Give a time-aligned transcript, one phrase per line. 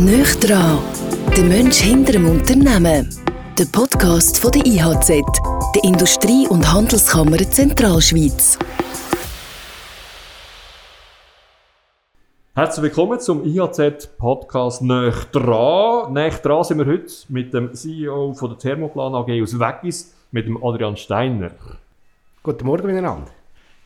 [0.00, 0.78] Nöch dran,
[1.36, 3.14] der Mensch hinter dem Unternehmen.
[3.58, 5.08] Der Podcast von der IHZ,
[5.74, 8.58] der Industrie- und Handelskammer Zentralschweiz.
[12.54, 16.14] Herzlich willkommen zum IHZ-Podcast «Nöch dran».
[16.14, 20.46] «Nöch dran» sind wir heute mit dem CEO von der Thermoplan AG aus Weggis, mit
[20.46, 21.50] dem Adrian Steiner.
[22.42, 23.39] Guten Morgen miteinander.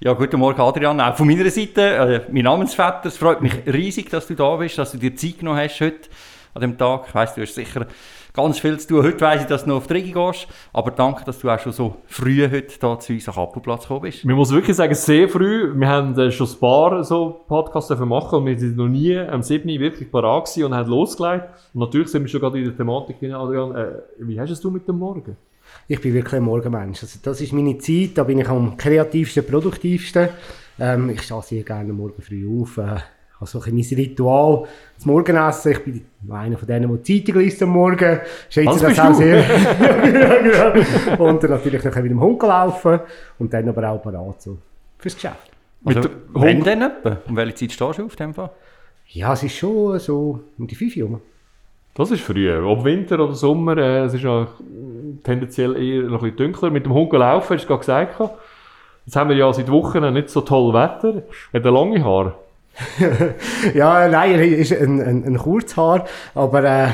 [0.05, 1.01] Ja, guten Morgen Adrian.
[1.01, 4.77] Auch von meiner Seite, äh, mein Namensvetter, es freut mich riesig, dass du da bist,
[4.77, 6.11] dass du dir Zeit genommen hast heute
[6.53, 7.07] an dem Tag.
[7.09, 7.87] Ich weiss, du hast sicher
[8.35, 9.03] ganz viel zu tun.
[9.03, 11.59] Heute weiss ich, dass du noch auf die Rigi gehst, aber danke, dass du auch
[11.59, 14.27] schon so früh heute hier zu uns am Appelplatz gekommen bist.
[14.27, 15.73] Man muss wirklich sagen, sehr früh.
[15.75, 19.43] Wir haben äh, schon ein paar so Podcasts machen und wir sind noch nie am
[19.43, 19.67] 7.
[19.67, 21.47] wirklich parat und haben losgelegt.
[21.73, 23.75] Und natürlich sind wir schon gerade in der Thematik drin, Adrian.
[23.75, 25.35] Äh, wie hast du es mit dem Morgen?
[25.87, 27.03] Ich bin wirklich ein Morgenmensch.
[27.03, 30.29] Also das ist meine Zeit, da bin ich am kreativsten, produktivsten.
[30.79, 32.79] Ähm, ich stehe sehr gerne morgen früh auf.
[32.79, 33.01] Äh,
[33.41, 34.67] habe so ein mein Ritual,
[34.97, 35.73] das Morgenessen.
[35.73, 38.21] Ich bin einer von denen, die Zeitung liest am Morgen.
[38.49, 39.15] Schätze das auch du?
[39.15, 39.39] sehr.
[39.41, 41.25] ja, genau.
[41.25, 43.01] Und dann natürlich noch mit dem Hund laufen
[43.39, 44.59] und dann aber auch parat so
[44.99, 45.51] fürs Geschäft.
[45.85, 47.19] Also, mit wann denn etwa?
[47.29, 48.51] Um welche Zeit stehst du auf dem Fall?
[49.09, 51.21] Ja, es ist schon so um die 5 Uhr.
[51.95, 52.51] Das ist früh.
[52.57, 54.49] Ob Winter oder Sommer, äh, es ist ja
[55.23, 56.71] tendenziell eher noch ein bisschen dunkler.
[56.71, 58.21] Mit dem Hund laufen, hast du gerade gesagt.
[59.07, 61.23] Jetzt haben wir ja seit Wochen nicht so toll Wetter.
[61.53, 62.35] Hat lange Haare?
[63.75, 66.89] ja, nein, er ist ein, ein, ein Kurzhaar, aber äh,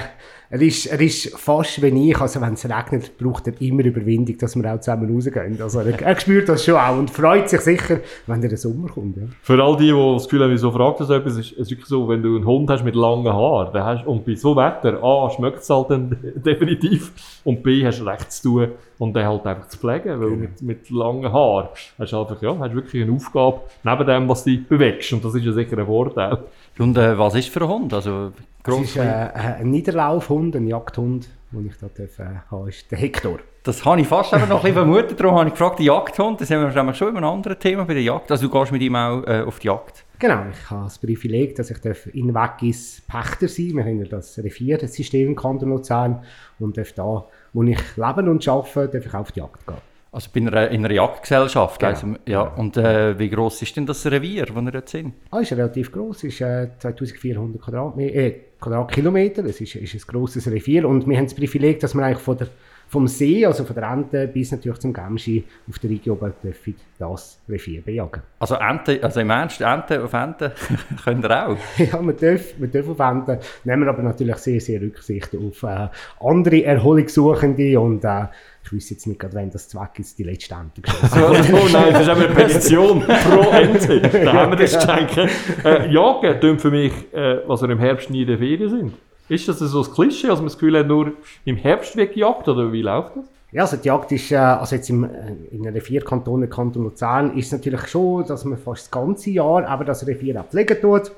[0.52, 2.20] er ist, er ist fast wie ich.
[2.20, 5.62] Also, wenn es regnet, braucht er immer Überwindung, dass wir auch zusammen rausgehen.
[5.62, 9.16] Also, er, er spürt das schon auch und freut sich sicher, wenn der Sommer kommt.
[9.16, 9.22] Ja.
[9.42, 12.08] Für all die, die das Gefühl haben, wieso fragt das etwas, ist es wirklich so,
[12.08, 15.30] wenn du einen Hund hast mit langen Haaren dann hast, und bei so Wetter, A,
[15.30, 17.12] schmeckt es halt dann definitiv
[17.44, 20.40] und B, hast du recht zu tun und den halt einfach zu pflegen, weil genau.
[20.40, 24.42] mit, mit langen Haaren hast du einfach, ja, hast wirklich eine Aufgabe neben dem, was
[24.42, 26.38] dich bewegst und das ist ja sicher ein Vorteil.
[26.80, 27.92] Und äh, was ist für ein Hund?
[27.92, 32.90] Also, das ist äh, ein Niederlaufhund, ein Jagdhund, den ich da darf, äh, habe, ist
[32.90, 33.38] der Hector.
[33.62, 36.50] Das habe ich fast noch ein bisschen vermutet, darum habe ich gefragt, der Jagdhund, das
[36.50, 38.80] haben wir nämlich schon über ein anderes Thema bei der Jagd, also du gehst mit
[38.80, 40.06] ihm auch äh, auf die Jagd?
[40.18, 41.76] Genau, ich habe das Privileg, dass ich
[42.14, 46.22] in Weggis Pächter sein Wir haben das Reviersystem im Kanton Luzern
[46.58, 49.89] und darf da, wo ich lebe und arbeite, darf ich auch auf die Jagd gehen.
[50.12, 51.78] Also einer, in einer Jagdgesellschaft.
[51.78, 51.92] Genau.
[51.92, 52.42] Also, ja.
[52.42, 55.14] Und äh, wie groß ist denn das Revier, wo ihr jetzt sind?
[55.30, 56.24] Ah, ist relativ groß.
[56.24, 59.44] Es ist äh, 2400 Quadratmeter, äh, Quadratkilometer.
[59.44, 60.88] Es ist, ist ein grosses Revier.
[60.88, 62.48] Und wir haben das Privileg, dass wir eigentlich von der
[62.90, 67.40] vom See, also von der Ente bis natürlich zum Gemschi auf der Region dürfen das
[67.48, 68.20] Revier bejagen.
[68.40, 70.52] Also Ente, also im Ernst, Ente auf Ente
[71.04, 71.56] könnt ihr auch?
[71.78, 75.88] ja, wir dürfen, wir dürfen auf Ente, nehmen aber natürlich sehr, sehr Rücksicht auf äh,
[76.18, 78.24] andere Erholungssuchende und äh,
[78.64, 81.92] ich weiß jetzt nicht gerade, wenn das Zweck ist, die letzte Ente geschossen Oh nein,
[81.92, 84.00] das ist aber eine Petition pro Ente.
[84.00, 85.30] Da haben wir das Geschenk.
[85.64, 89.09] Äh, jagen tun für mich, äh, was wir im Herbst nie in der Ferien sind.
[89.30, 91.12] Ist das so ein Klischee, dass man das Gefühl hat, nur
[91.44, 93.24] im Herbst wird gejagt oder wie läuft das?
[93.52, 95.08] Ja, also die Jagd ist, äh, also jetzt im, äh,
[95.52, 99.30] in den vier Kantonen, Kanton Luzern, ist es natürlich schon, dass man fast das ganze
[99.30, 101.12] Jahr aber das Revier auch pflegen tut.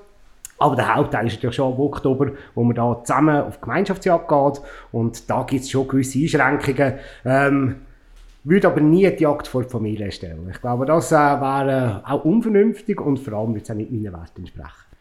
[0.59, 4.63] Aber der Hauptteil ist natürlich schon im Oktober, wo man da zusammen auf Gemeinschaftsjagd geht.
[4.93, 6.95] Und da gibt es schon gewisse Einschränkungen.
[7.25, 7.77] Ähm,
[8.45, 10.49] würde aber nie die Jagd vor die Familie stellen.
[10.51, 13.91] Ich glaube, das äh, wäre äh, auch unvernünftig und vor allem würde es auch nicht
[13.91, 14.92] meinen Werten entsprechen.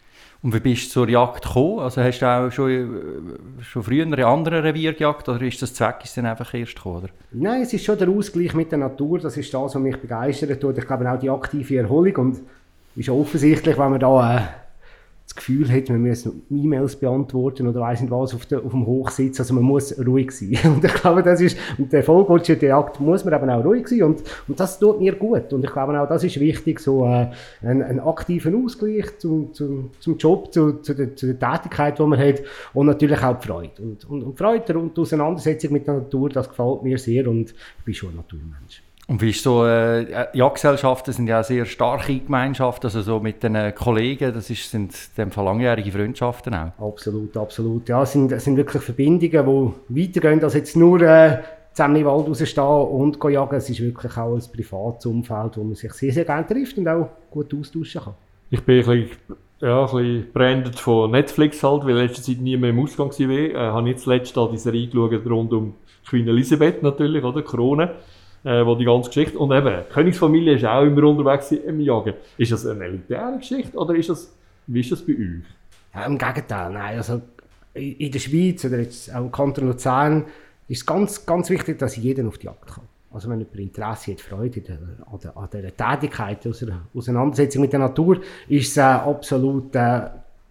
[0.44, 1.80] Und wie bist du zur Jagd gekommen?
[1.80, 5.74] Also hast du auch schon, äh, schon früher in anderen Revier gejagt oder ist das
[5.74, 7.04] Zweck ist dann einfach erst gekommen?
[7.04, 7.10] Oder?
[7.32, 10.50] Nein, es ist schon der Ausgleich mit der Natur, das ist das, was mich begeistert.
[10.52, 12.40] Ich glaube auch die aktive Erholung und
[12.96, 14.42] ist offensichtlich, wenn man da äh,
[15.32, 18.86] das Gefühl hat, man muss E-Mails beantworten oder weiss nicht was auf, der, auf dem
[18.86, 19.40] Hochsitz.
[19.40, 20.58] Also man muss ruhig sein.
[20.76, 24.04] Und ich glaube, das ist, und der vollgottsche Jagd muss man eben auch ruhig sein.
[24.04, 25.54] Und, und das tut mir gut.
[25.54, 27.32] Und ich glaube auch, das ist wichtig, so äh,
[27.62, 32.04] einen, einen aktiven Ausgleich zum, zum, zum Job, zu, zu, der, zu der Tätigkeit, die
[32.04, 32.42] man hat.
[32.74, 33.82] Und natürlich auch die Freude.
[33.82, 37.52] Und, und, und Freude und die Auseinandersetzung mit der Natur, das gefällt mir sehr und
[37.52, 38.84] ich bin schon ein Naturmensch.
[39.12, 43.56] Und wie ist so, äh, Jagdgesellschaften sind ja sehr starke Gemeinschaften, also so mit den
[43.56, 46.72] äh, Kollegen, das ist, sind in dem Fall langjährige Freundschaften auch.
[46.80, 47.90] Absolut, absolut.
[47.90, 51.40] Ja, es sind, es sind wirklich Verbindungen, die weitergehen als jetzt nur äh,
[51.74, 53.56] zusammen im Wald rausstehen und jagen.
[53.58, 56.88] Es ist wirklich auch ein privates Umfeld, wo man sich sehr, sehr gerne trifft und
[56.88, 58.14] auch gut austauschen kann.
[58.50, 59.18] Ich bin ein bisschen,
[59.60, 63.20] ja, ein bisschen brandet von Netflix halt, weil letzte Zeit nie mehr im Ausgang war.
[63.20, 65.74] Ich äh, habe jetzt letztes Jahr die Serie geschaut rund um
[66.08, 67.42] Queen Elisabeth natürlich, oder?
[67.42, 67.92] Krone
[68.44, 72.14] äh, wo die ganze Geschichte, und eben, die Königsfamilie ist auch immer unterwegs im Jagen.
[72.38, 74.34] Ist das eine elitäre Geschichte oder ist das,
[74.68, 75.44] wie ist das bei euch?
[75.94, 77.22] Ja, Im Gegenteil, nein, also
[77.74, 80.26] in der Schweiz oder jetzt auch im Kanton Luzern
[80.68, 82.84] ist ganz, ganz wichtig, dass jeder auf die Jagd kann.
[83.14, 84.62] Also wenn jemand Interesse hat, Freude
[85.12, 89.76] an, der, an dieser Tätigkeit, aus einer Auseinandersetzung mit der Natur, ist es äh, absolut
[89.76, 90.02] äh,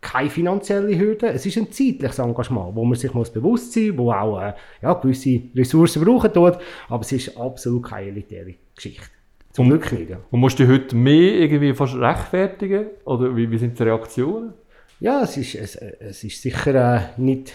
[0.01, 3.99] keine finanzielle Hürde, es ist ein zeitliches Engagement, wo man sich muss bewusst sein muss,
[3.99, 6.59] wo auch äh, ja, gewisse Ressourcen brauchen tut,
[6.89, 9.07] aber es ist absolut keine elitäre Geschichte.
[9.53, 10.11] Zum Glück nicht.
[10.11, 10.19] Ja.
[10.31, 12.87] Und musst du heute mehr irgendwie fast rechtfertigen?
[13.05, 14.55] Oder wie, wie sind die Reaktionen?
[15.01, 17.53] Ja, es ist, es, es ist sicher äh, nicht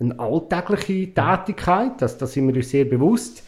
[0.00, 3.44] eine alltägliche Tätigkeit, das, das sind wir uns sehr bewusst.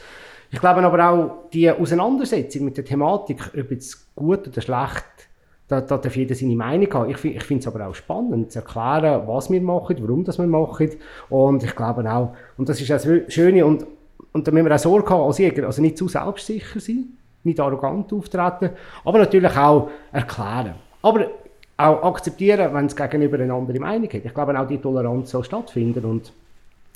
[0.51, 5.26] Ich glaube aber auch, die Auseinandersetzung mit der Thematik, ob jetzt gut oder schlecht,
[5.69, 7.11] da, da darf jeder seine Meinung haben.
[7.11, 10.47] Ich, ich finde es aber auch spannend, zu erklären, was wir machen, warum das wir
[10.47, 10.91] machen.
[11.29, 13.87] Und ich glaube auch, und das ist das Schöne, und,
[14.33, 17.07] und da müssen wir auch Sorge haben als Jäger, also nicht zu selbstsicher sein,
[17.43, 18.71] nicht arrogant auftreten,
[19.05, 20.75] aber natürlich auch erklären.
[21.03, 21.27] Aber
[21.79, 24.25] auch akzeptieren, wenn es gegenüber eine andere Meinung hat.
[24.25, 26.33] Ich glaube auch die Toleranz soll stattfinden und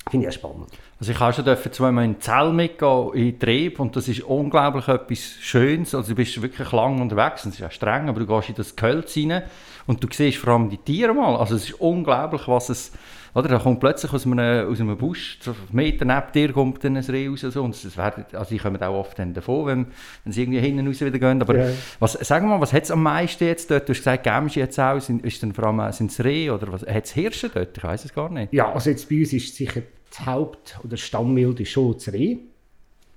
[0.09, 0.67] finde ich spannend.
[0.99, 4.87] Also ich habe schon dürfen zweimal in Zell mitgehen, in Trieb und das ist unglaublich
[4.87, 5.93] etwas Schönes.
[5.93, 8.75] Also du bist wirklich lang unterwegs, es ist ja streng, aber du gehst in das
[8.75, 9.43] Gehölz rein
[9.87, 11.35] und du siehst vor allem die Tiere mal.
[11.35, 12.91] Also es ist unglaublich, was es
[13.33, 16.97] oder, da kommt plötzlich aus einem, aus einem Busch, so Meter neben dir kommt dann
[16.97, 17.41] ein Reh raus.
[17.41, 19.87] So, und das werden, also die kommen auch oft dann davon, wenn,
[20.23, 21.41] wenn sie irgendwie hinten raus wieder gehen.
[21.41, 21.73] Aber ja.
[21.99, 23.87] was, sag mal, was hat es am meisten jetzt dort?
[23.87, 26.71] Du hast gesagt, Gämschi jetzt auch, sind, ist dann vor allem, sind es Rehe oder?
[26.73, 27.77] Hat es Hirsche dort?
[27.77, 28.53] Ich weiß es gar nicht.
[28.53, 32.37] Ja, also jetzt bei uns ist sicher das Haupt- oder Stammwild ist schon das Reh.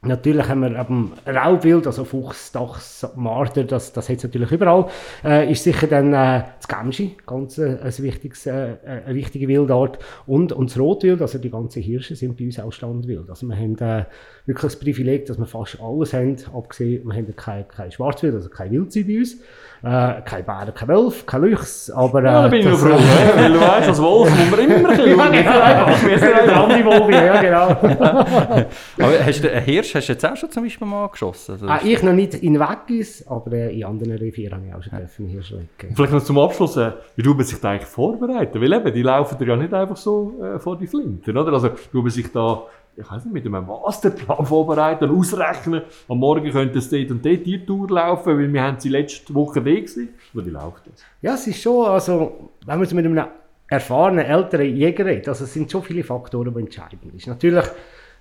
[0.05, 4.87] Natürlich haben wir eben Raubwild, also Fuchs, Dachs, Marder, das, das hat es natürlich überall.
[5.25, 9.99] Äh, ist sicher dann äh, das Gemschi, ganz äh, ein wichtiges, äh, eine wichtige Wildart.
[10.27, 13.29] Und, und das Rotwild, also die ganzen Hirsche sind bei uns auch Standwild.
[13.31, 14.05] Also wir haben äh,
[14.47, 18.51] wirklich das Privileg, dass wir fast alles haben, abgesehen, wir haben kein, kein Schwarzwild, also
[18.51, 19.35] kein Wildsee bei uns.
[19.83, 22.21] Äh, kein Bär, kein Wolf, kein Luchs, aber...
[22.21, 24.75] Äh, ja, da bin ich froh, äh, weil du weißt, als Wolf muss man immer
[24.77, 25.19] ein bisschen...
[25.19, 27.69] ja, genau, wir sind andere Wolf, ja, genau.
[28.99, 31.53] aber hast du einen Hirsch hast du jetzt auch schon zum Beispiel mal geschossen?
[31.53, 34.83] Also ah, ich noch nicht in Weggis, aber äh, in anderen Revieren habe ich auch
[34.83, 35.33] schon ja.
[35.33, 35.95] Hirsch weggehen.
[35.95, 38.61] Vielleicht noch zum Abschluss, äh, wie tut man sich da eigentlich vorbereiten?
[38.61, 41.53] Weil eben, die laufen ja nicht einfach so äh, vor die Flinten, oder?
[41.53, 42.63] Also tut man sich da
[42.97, 47.47] ich weiß nicht, mit einem Masterplan vorbereiten, ausrechnen, am Morgen könnte es dort und dort
[47.47, 50.11] die Tour laufen, weil wir haben sie letzte Woche da gewesen.
[50.35, 51.05] Oder wie läuft das?
[51.23, 53.27] Ja, es ist schon, also, wenn man es mit einem
[53.69, 57.27] erfahrenen, älteren Jäger redet, also es sind schon viele Faktoren, die entscheidend sind.
[57.27, 57.65] Natürlich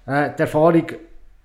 [0.06, 0.86] äh, die Erfahrung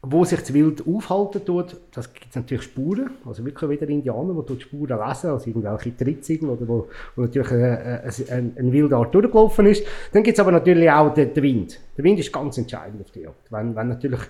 [0.02, 4.46] wo sich das Wild aufhalten tut, das gibt natürlich Spuren, also wirklich wieder Indianer, die
[4.46, 9.66] dort Spuren lesen, also irgendwelche Trittsiegel oder wo, wo natürlich eine, eine, eine Wildart durchgelaufen
[9.66, 9.84] ist.
[10.12, 11.80] Dann gibt es aber natürlich auch den, den, Wind.
[11.96, 13.50] Der Wind ist ganz entscheidend auf die Jagd.
[13.50, 14.20] Wenn, wenn natürlich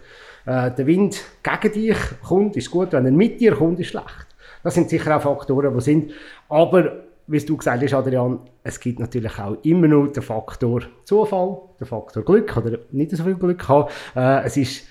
[0.46, 4.26] äh, der Wind gegen dich kommt, ist gut, wenn er mit dir kommt, ist schlecht.
[4.62, 6.12] Das sind sicher auch Faktoren, die sind.
[6.48, 11.58] Aber wie du gesagt hast, Adrian, es gibt natürlich auch immer nur den Faktor Zufall,
[11.78, 13.90] den Faktor Glück oder nicht so viel Glück haben.
[14.16, 14.86] Äh, es ist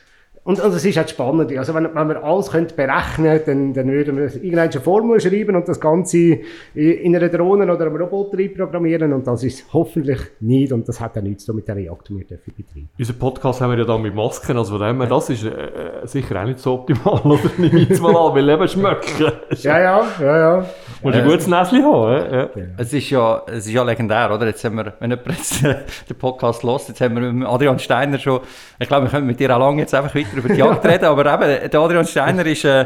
[0.48, 1.52] und, und das ist halt spannend.
[1.58, 5.68] Also wenn, wenn wir alles könnte berechnen dann, dann würden wir irgendeine Formel schreiben und
[5.68, 6.40] das Ganze
[6.74, 11.18] in einer Drohne oder einem Roboter programmieren und das ist hoffentlich nicht und das hat
[11.18, 14.16] auch nichts mit der Jagd, die wir betreiben Unser Podcast haben wir ja dann mit
[14.16, 17.40] Masken, also von dem her, das ist äh, äh sicher auch nicht so optimal, oder?
[17.58, 19.34] Nehme ich jetzt mal an, weil eben schmecken.
[19.50, 20.66] ja, ja, ja, ja.
[21.02, 22.50] Muss ein gutes Näschen haben, ja.
[22.78, 24.48] Es ist ja, es ist ja legendär, oder?
[24.48, 28.18] Jetzt haben wir, wenn jemand jetzt den Podcast hört, jetzt haben wir mit Adrian Steiner
[28.20, 28.42] schon,
[28.80, 31.06] ich glaube, wir können mit dir auch lange jetzt einfach weiter über die Jagd reden,
[31.06, 32.86] aber eben, der Adrian Steiner ist äh,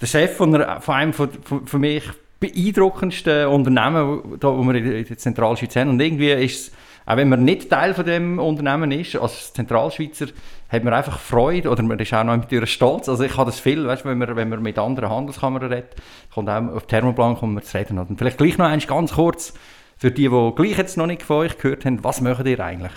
[0.00, 2.04] der Chef von, einer, von einem von, von, für mich
[2.40, 5.90] beeindruckendsten Unternehmen, da, wo wir in der Zentralschweiz haben.
[5.90, 6.72] Und irgendwie ist es,
[7.08, 10.26] auch wenn man nicht Teil von dem Unternehmen ist, als Zentralschweizer,
[10.68, 13.08] hat man einfach Freude oder man ist auch noch natürlich stolz.
[13.08, 15.96] Also ich habe das viel, weißt, wenn man, wenn man mit anderen Handelskammern redet,
[16.34, 17.98] kommt auch auf Thermoplan kommt man zu reden.
[17.98, 19.54] Und vielleicht gleich noch eins ganz kurz,
[19.96, 22.92] für die, die gleich jetzt noch nicht von euch gehört haben, was möchtet ihr eigentlich?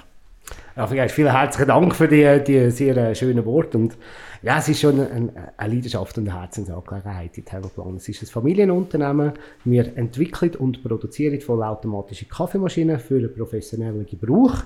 [0.75, 3.77] Ja, vielen herzlichen Dank für die, die sehr äh, schönen Worte.
[3.77, 3.97] Und
[4.43, 7.97] ja, es ist schon eine, eine Leidenschaft und eine Herzensangelegenheit, die Thermoplan.
[7.97, 9.33] Es ist ein Familienunternehmen.
[9.65, 14.63] Wir entwickeln und produzieren vollautomatische Kaffeemaschinen für den professionellen Gebrauch.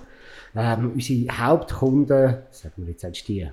[0.56, 3.48] Ähm, unsere Hauptkunden, sagen wir jetzt als die,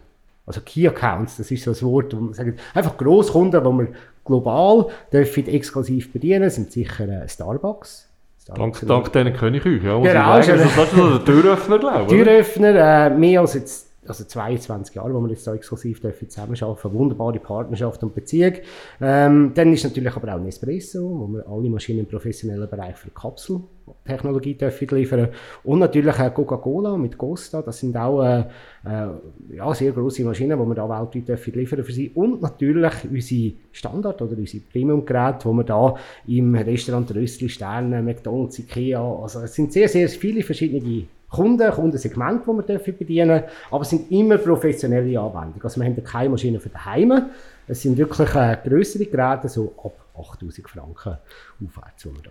[0.47, 3.88] also Key Accounts, das ist so ein Wort, wo man sagt, einfach Grosskunden, die wir
[4.25, 8.09] global dürfen exklusiv bedienen, sind sicher äh, Starbucks,
[8.45, 10.59] Dank, dank diesen Königreich, ja, muss genau, ich sagen.
[10.59, 12.09] Das, ist der Türöffner, glaube ich.
[12.09, 16.92] Türöffner, äh, mehr als jetzt also 22 Jahre, wo wir jetzt da exklusiv dürfen zusammenarbeiten,
[16.92, 18.54] wunderbare Partnerschaft und Beziehung.
[19.00, 23.11] Ähm, dann ist natürlich aber auch Nespresso, wo wir alle Maschinen im professionellen Bereich für
[23.11, 25.28] Kapseltechnologie dürfen liefern.
[25.62, 28.40] Und natürlich äh, Coca-Cola mit Costa, das sind auch äh,
[28.85, 29.09] äh,
[29.54, 32.11] ja, sehr grosse Maschinen, die wir da weltweit dürfen liefern für sie.
[32.11, 35.94] Und natürlich unsere Standard- oder unsere Premium-Geräte, die wir da
[36.26, 42.43] im Restaurant Röstli, Sterne, McDonalds, Ikea, also es sind sehr, sehr viele verschiedene Kunden, Kundensegment,
[42.47, 45.62] die wir dürfen bedienen aber es sind immer professionelle Anwendungen.
[45.62, 47.31] Also wir haben keine Maschinen für daheim.
[47.67, 51.19] Es sind wirklich äh, größere Geräte, so ab 8000 Franken
[51.65, 52.05] aufwärts.
[52.05, 52.31] Wir da.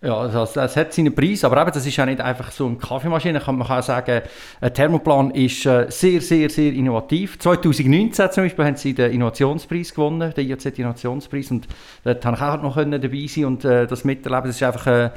[0.00, 2.76] Ja, also es hat seinen Preis, aber eben, das ist ja nicht einfach so eine
[2.76, 3.42] Kaffeemaschine.
[3.44, 4.22] Man kann auch sagen,
[4.60, 7.36] ein Thermoplan ist äh, sehr, sehr, sehr innovativ.
[7.40, 11.66] 2019 zum Beispiel haben sie den Innovationspreis gewonnen, den IAZ Innovationspreis, und
[12.04, 14.46] dort konnte ich auch noch dabei sein und äh, das miterleben.
[14.46, 15.10] Das ist einfach äh,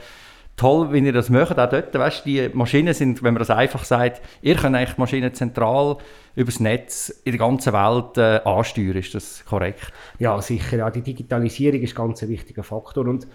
[0.55, 1.93] toll, wenn ihr das macht, auch dort.
[1.93, 5.97] Weißt, die Maschinen sind, wenn man das einfach sagt, ihr könnt eigentlich Maschinen zentral
[6.35, 8.97] übers Netz in der ganzen Welt äh, ansteuern.
[8.97, 9.91] Ist das korrekt?
[10.19, 10.77] Ja, sicher.
[10.77, 13.27] Ja, die Digitalisierung ist ganz ein wichtiger Faktor und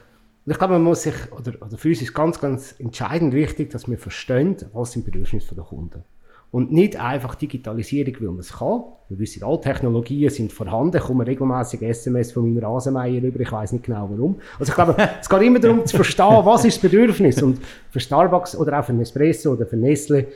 [0.49, 3.89] ich glaube, man muss sich, oder, oder für uns ist ganz, ganz entscheidend wichtig, dass
[3.89, 6.05] wir verstehen, was sind Bedürfnisse der Kunden.
[6.51, 8.85] Und nicht einfach Digitalisierung, weil man es kann.
[9.09, 10.97] Wir wissen, alle Technologien sind vorhanden.
[10.97, 13.41] Ich komme regelmäßig SMS von meinem Rasenmeier über.
[13.41, 14.37] Ich weiß nicht genau warum.
[14.59, 17.43] Also ich glaube, es geht immer darum zu verstehen, was ist das Bedürfnis.
[17.43, 17.61] Und
[17.91, 20.29] für Starbucks oder auch für Nespresso oder für Nestle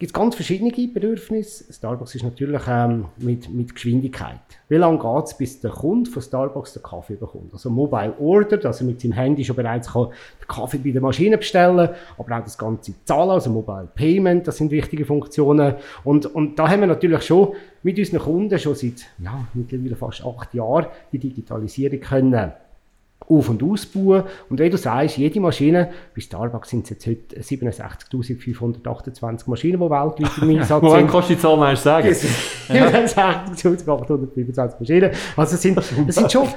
[0.00, 1.70] gibt ganz verschiedene Bedürfnisse.
[1.70, 4.40] Starbucks ist natürlich ähm, mit, mit Geschwindigkeit.
[4.70, 7.52] Wie lange geht es, bis der Kunde von Starbucks den Kaffee bekommt?
[7.52, 11.02] Also Mobile Order, dass er mit seinem Handy schon bereits kann den Kaffee bei der
[11.02, 15.74] Maschine bestellen aber auch das ganze Zahlen, also Mobile Payment, das sind wichtige Funktionen.
[16.02, 17.52] Und, und da haben wir natürlich schon
[17.82, 22.52] mit unseren Kunden schon seit ja, mittlerweile fast acht Jahren die Digitalisierung können
[23.30, 24.24] auf- und ausbauen.
[24.48, 29.90] Und wie du sagst, jede Maschine, bei Starbucks sind es jetzt heute 67.528 Maschinen, die
[29.90, 30.82] weltweit im Einsatz sind.
[30.82, 32.08] Woher du die Zahl mal sagen?
[32.08, 35.12] 67.825 Maschinen.
[35.36, 36.48] Also es sind, es sind schon...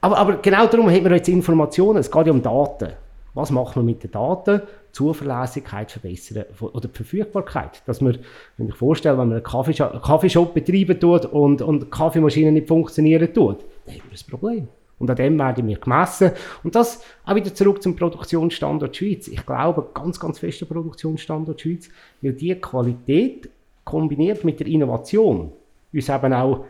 [0.00, 1.98] Aber, aber genau darum haben wir jetzt Informationen.
[1.98, 2.92] Es geht ja um Daten.
[3.34, 4.62] Was machen wir mit den Daten?
[4.92, 7.82] Zuverlässigkeit verbessern oder die Verfügbarkeit.
[7.86, 8.18] Dass man,
[8.56, 12.52] wenn ich vorstelle, wenn man einen Kaffeeshop, einen Kaffeeshop betreiben tut und, und die Kaffeemaschine
[12.52, 14.68] nicht funktionieren tut, dann haben wir ein Problem.
[14.98, 16.32] Und an dem werden wir gemessen.
[16.64, 19.28] Und das auch wieder zurück zum Produktionsstandort Schweiz.
[19.28, 21.88] Ich glaube ganz, ganz fest der Produktionsstandort Schweiz,
[22.20, 23.48] weil die Qualität
[23.84, 25.52] kombiniert mit der Innovation
[25.92, 26.64] uns eben auch,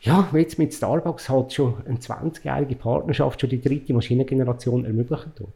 [0.00, 5.48] ja, jetzt mit Starbucks halt schon eine 20-jährige Partnerschaft, schon die dritte Maschinengeneration ermöglichen tut.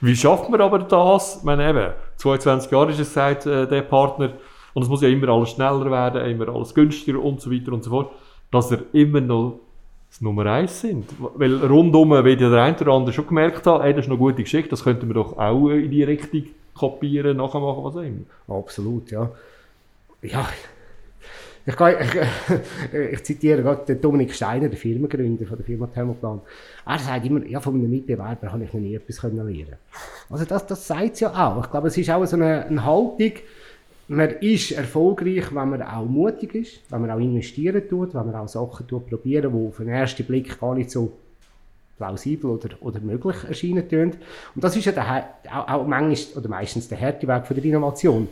[0.00, 1.38] Wie schafft man aber das?
[1.38, 4.32] Ich meine eben, 22 Jahre ist es seit äh, der Partner
[4.72, 7.84] und es muss ja immer alles schneller werden, immer alles günstiger und so weiter und
[7.84, 8.10] so fort,
[8.50, 9.60] dass er immer noch
[10.14, 11.06] das Nummer eins sind.
[11.18, 14.42] Weil rundum, wie der eine oder andere schon gemerkt hat, ey, das ist eine gute
[14.42, 18.24] Geschichte, das könnten wir doch auch in die Richtung kopieren, nachmachen, was auch immer.
[18.46, 19.30] Absolut, ja.
[20.22, 20.48] Ja,
[21.66, 26.40] ich, kann, ich, ich, zitiere gerade den Dominik Steiner, den Firmengründer von der Firma Thermoplan.
[26.86, 29.76] Er sagt immer, ja, von einem Mitbewerber habe ich noch nie etwas lernen
[30.30, 31.64] Also das, das sagt es ja auch.
[31.64, 33.32] Ich glaube, es ist auch so eine, eine Haltung,
[34.08, 38.34] man ist erfolgreich, wenn man auch mutig ist, wenn man auch investieren tut, wenn man
[38.34, 41.12] auch Sachen tut, die auf den ersten Blick gar nicht so
[41.96, 44.12] plausibel oder, oder möglich erscheinen tun.
[44.54, 47.64] Und das ist ja der, auch, auch manchmal, oder meistens der harte Weg von der
[47.64, 48.28] Innovation.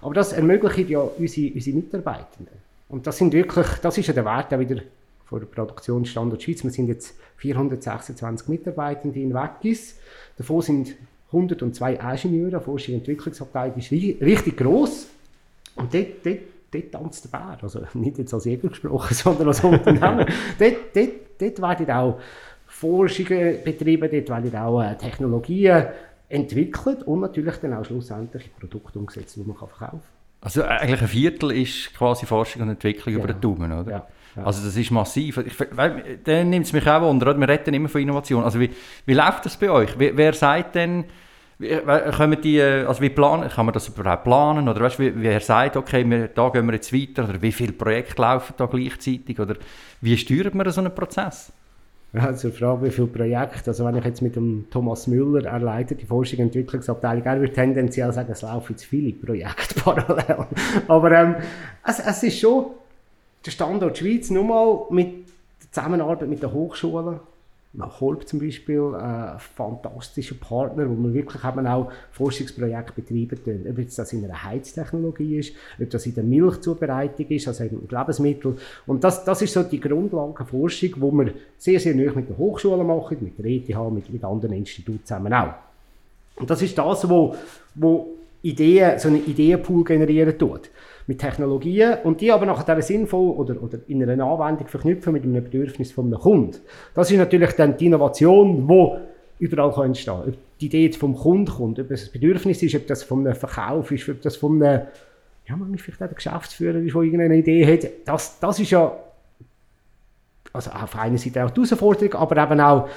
[0.00, 2.54] Aber das ermöglicht ja unsere, unsere Mitarbeitenden.
[2.88, 4.80] Und das sind wirklich, das ist ja der Wert auch wieder
[5.26, 6.64] von der Produktionsstandort Schweiz.
[6.64, 9.96] Wir sind jetzt 426 Mitarbeitende in Weggis.
[10.36, 10.96] Davon sind
[11.32, 15.08] 102 Ingenieure, Forschung und Entwicklungsabteilung ist richtig gross.
[15.76, 16.38] Und dort, dort,
[16.72, 17.58] dort tanzt der Bär.
[17.62, 20.26] Also nicht jetzt als Jäger gesprochen, sondern als Unternehmen.
[20.58, 22.20] dort, dort, dort werden auch
[22.66, 25.86] Forschungen betrieben, dort werden auch äh, Technologien
[26.28, 30.20] entwickelt und natürlich dann auch schlussendlich Produkte umgesetzt, die man kann verkaufen kann.
[30.40, 33.24] Also eigentlich ein Viertel ist quasi Forschung und Entwicklung genau.
[33.24, 33.90] über den Daumen, oder?
[33.90, 34.06] Ja.
[34.36, 34.44] Ja.
[34.44, 35.38] Also das ist massiv.
[35.38, 35.56] Ich,
[36.24, 38.44] dann nimmt es mich auch wunder, wir reden immer von Innovation.
[38.44, 38.70] Also wie,
[39.06, 39.90] wie läuft das bei euch?
[39.98, 41.04] Wer, wer sagt denn,
[41.58, 44.68] wie, können die, also wie planen, kann man das überhaupt planen?
[44.68, 47.28] Oder weißt, wie, wer sagt, okay, wir, da gehen wir jetzt weiter?
[47.28, 49.38] Oder wie viele Projekte laufen da gleichzeitig?
[49.38, 49.56] Oder
[50.00, 51.52] wie steuert man so einen Prozess?
[52.12, 53.70] Ja, zur Frage, wie viele Projekte.
[53.70, 57.38] Also wenn ich jetzt mit dem Thomas Müller, er leitet die Forschung und Entwicklungsabteilung, er
[57.38, 60.46] würde tendenziell sagen, es laufen zu viele Projekte parallel.
[60.88, 61.36] Aber ähm,
[61.86, 62.66] es, es ist schon
[63.44, 65.26] der Standort Schweiz, nur mal mit
[65.62, 67.20] der Zusammenarbeit mit den Hochschulen,
[67.72, 73.38] nach Holb zum Beispiel, ein äh, fantastischer Partner, wo wir wirklich haben auch Forschungsprojekte betreiben
[73.44, 73.66] können.
[73.70, 78.58] Ob das in einer Heiztechnologie ist, ob das in der Milchzubereitung ist, also in Lebensmitteln.
[78.86, 82.84] Und das, das ist so die Grundlagenforschung, wo wir sehr, sehr neu mit den Hochschulen
[82.84, 85.54] machen, mit der ETH, mit, mit anderen Instituten zusammen auch.
[86.36, 87.36] Und das ist das, wo,
[87.76, 90.70] wo Ideen, so einen Ideenpool generieren tut
[91.06, 95.42] mit Technologien und die aber nachher sinnvoll oder, oder in einer Anwendung verknüpfen mit einem
[95.42, 96.56] Bedürfnis von einem Kunden.
[96.94, 100.28] Das ist natürlich dann die Innovation, die überall kann entstehen kann.
[100.28, 103.34] Ob die Idee vom Kunden kommt, ob es ein Bedürfnis ist, ob das von einem
[103.34, 104.82] Verkauf ist, ob das von einem,
[105.48, 107.90] ja, man vielleicht auch der Geschäftsführer ist, der irgendeine Idee hat.
[108.04, 108.96] Das, das ist ja
[110.52, 112.88] also auf einer Seite auch die Herausforderung, aber eben auch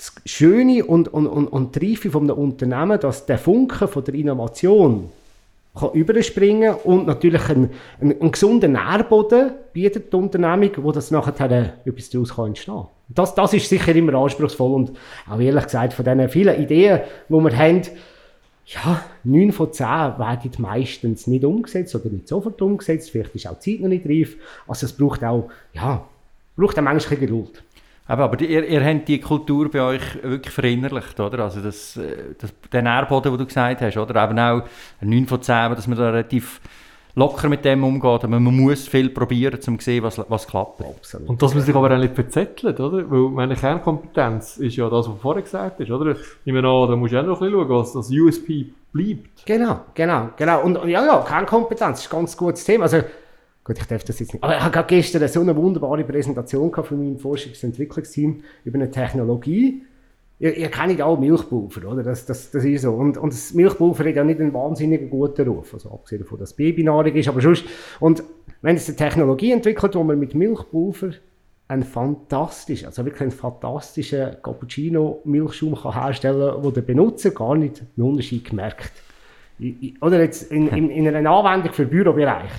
[0.00, 4.02] das Schöne und, und, und, und die Reife von einem Unternehmen, dass der Funke von
[4.02, 5.10] der Innovation
[5.78, 11.74] kann überspringen und natürlich einen, einen, einen gesunden Nährboden bietet die Unternehmung, wo das nachher
[11.84, 14.92] etwas daraus kann entstehen Das, das ist sicher immer anspruchsvoll und
[15.30, 17.82] auch ehrlich gesagt, von diesen vielen Ideen, die wir haben,
[18.66, 23.10] ja, 9 von 10 werden meistens nicht umgesetzt oder nicht sofort umgesetzt.
[23.10, 24.36] Vielleicht ist auch die Zeit noch nicht reif.
[24.66, 26.04] Also es braucht auch, ja,
[26.56, 27.62] braucht auch manchmal Geduld.
[28.10, 31.44] Aber, aber ihr, ihr habt die Kultur bei euch wirklich verinnerlicht, oder?
[31.44, 34.24] Also das, äh, das, den Nährboden, den du gesagt hast, oder?
[34.24, 34.62] Eben auch
[35.00, 36.60] 9 von 10, dass man da relativ
[37.14, 38.24] locker mit dem umgeht.
[38.24, 40.80] Aber man muss viel probieren, um zu sehen, was, was klappt.
[40.80, 41.28] Absolut.
[41.28, 43.08] Und dass man sich aber auch nicht verzettelt, oder?
[43.08, 46.16] Weil meine Kernkompetenz ist ja das, was du vorher gesagt hast, oder?
[46.44, 49.46] Ich meine, da musst du auch noch ein bisschen schauen, was das USP bleibt.
[49.46, 50.62] Genau, genau, genau.
[50.62, 52.84] Und ja, ja, Kernkompetenz ist ein ganz gutes Thema.
[52.84, 53.02] Also,
[53.70, 54.42] gut, ich darf das jetzt nicht.
[54.42, 58.90] Aber ich habe gestern so eine wunderbare Präsentation von meinem Forschungs- und Entwicklungsteam über eine
[58.90, 59.82] Technologie,
[60.40, 62.02] ihr, ihr kennt auch Milchpulver, oder?
[62.02, 62.92] Das, das, das ist so.
[62.92, 65.74] Und, und das Milchpulver hat ja nicht einen wahnsinnig guten Ruf.
[65.74, 67.64] Also abgesehen davon, dass Babynahrung ist, aber sonst.
[68.00, 68.24] Und
[68.62, 71.10] wenn es eine Technologie entwickelt, wo man mit Milchpulver
[71.68, 78.08] einen fantastischen, also wirklich einen fantastischen Cappuccino-Milchschaum herstellen kann, wo der Benutzer gar nicht einen
[78.08, 78.90] Unterschied merkt.
[80.00, 82.50] Oder jetzt in, in, in einer Anwendung für den Bürobereich.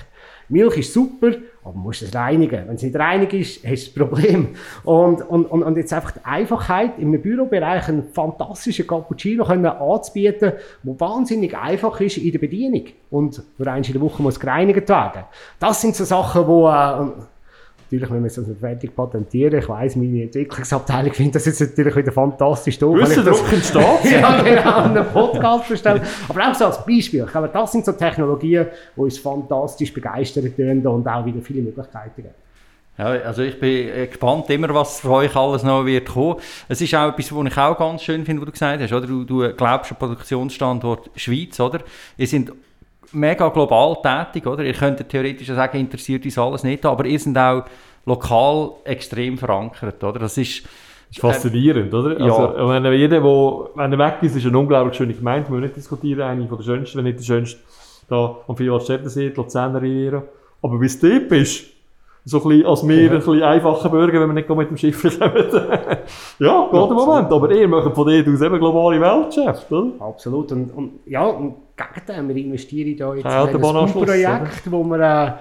[0.52, 1.32] Milch ist super,
[1.64, 2.68] aber man muss es reinigen.
[2.68, 4.48] Wenn es nicht reinig ist, hast du ein Problem.
[4.84, 10.52] Und, und, und, und jetzt einfach die Einfachheit, im Bürobereich einen fantastischen Cappuccino können anzubieten,
[10.82, 12.84] der wahnsinnig einfach ist in der Bedienung.
[13.10, 15.24] Und nur einmal in der Woche muss gereinigt werden.
[15.58, 17.10] Das sind so Sachen, wo, äh,
[17.92, 21.94] natürlich, wenn wir es also fertig patentieren, ich weiss, meine Entwicklungsabteilung findet das jetzt natürlich
[21.94, 22.98] wieder fantastisch doof.
[22.98, 23.82] Wissen Druck entsteht.
[24.12, 26.00] ja, genau, einen Podcast verstellen.
[26.28, 27.24] Aber auch so als Beispiel.
[27.24, 31.62] Ich glaube, das sind so Technologien, die uns fantastisch begeistern tun und auch wieder viele
[31.62, 32.34] Möglichkeiten geben.
[32.98, 36.36] Ja, also ich bin gespannt immer, was für euch alles noch wird kommen.
[36.68, 39.06] Es ist auch etwas, was ich auch ganz schön finde, was du gesagt hast, oder?
[39.06, 41.80] Du, du glaubst an Produktionsstandort Schweiz, oder?
[42.18, 42.52] Ihr seid
[43.12, 44.64] mega global tätig, oder?
[44.64, 47.64] Ihr könnt theoretisch sagen, interessiert uns alles nicht, aber ihr seid auch
[48.06, 50.20] lokal extrem verankert, oder?
[50.20, 50.70] Das ist, das
[51.10, 52.18] ist faszinierend, oder?
[52.18, 52.34] Ja.
[52.34, 55.76] Also, wenn jeder, wo, wenn er weg ist, ist eine unglaublich schöne Gemeinde, wir nicht
[55.76, 57.60] diskutieren, eine von der schönsten, wenn nicht die schönste,
[58.08, 60.22] da am Vierwaldstättensee, die Luzerner Riviera.
[60.62, 61.72] Aber wie es dort bist,
[62.24, 65.02] so ein bisschen als mehr ein bisschen einfacher Bürger, wenn wir nicht mit dem Schiff
[65.02, 65.34] kommen.
[66.38, 67.32] ja, geht im Moment.
[67.32, 69.90] Aber ihr macht von dort aus eben globale Weltgeschäfte, oder?
[70.04, 70.52] Absolut.
[70.52, 71.54] Und, und ja, und
[72.06, 75.32] gegen wir investieren da jetzt ja, in ein Projekt, wo wir äh,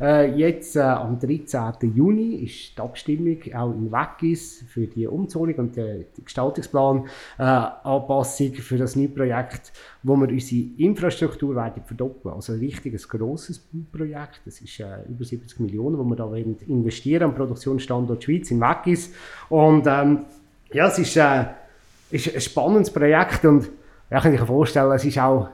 [0.00, 1.94] äh, jetzt äh, am 13.
[1.94, 7.06] Juni ist die Abstimmung auch in Weggis für die Umzonung und die, die Gestaltungsplan
[7.38, 12.34] äh, Anpassung für das neue Projekt, wo wir unsere Infrastruktur werden verdoppeln.
[12.34, 14.40] Also ein richtiges grosses Projekt.
[14.44, 19.12] Das ist äh, über 70 Millionen, wo wir da investieren am Produktionsstandort Schweiz in Weggis.
[19.48, 20.20] Und ähm,
[20.72, 21.44] ja, es ist, äh,
[22.10, 23.70] ist ein spannendes Projekt und
[24.10, 25.48] ja, kann ich mir vorstellen, es ist auch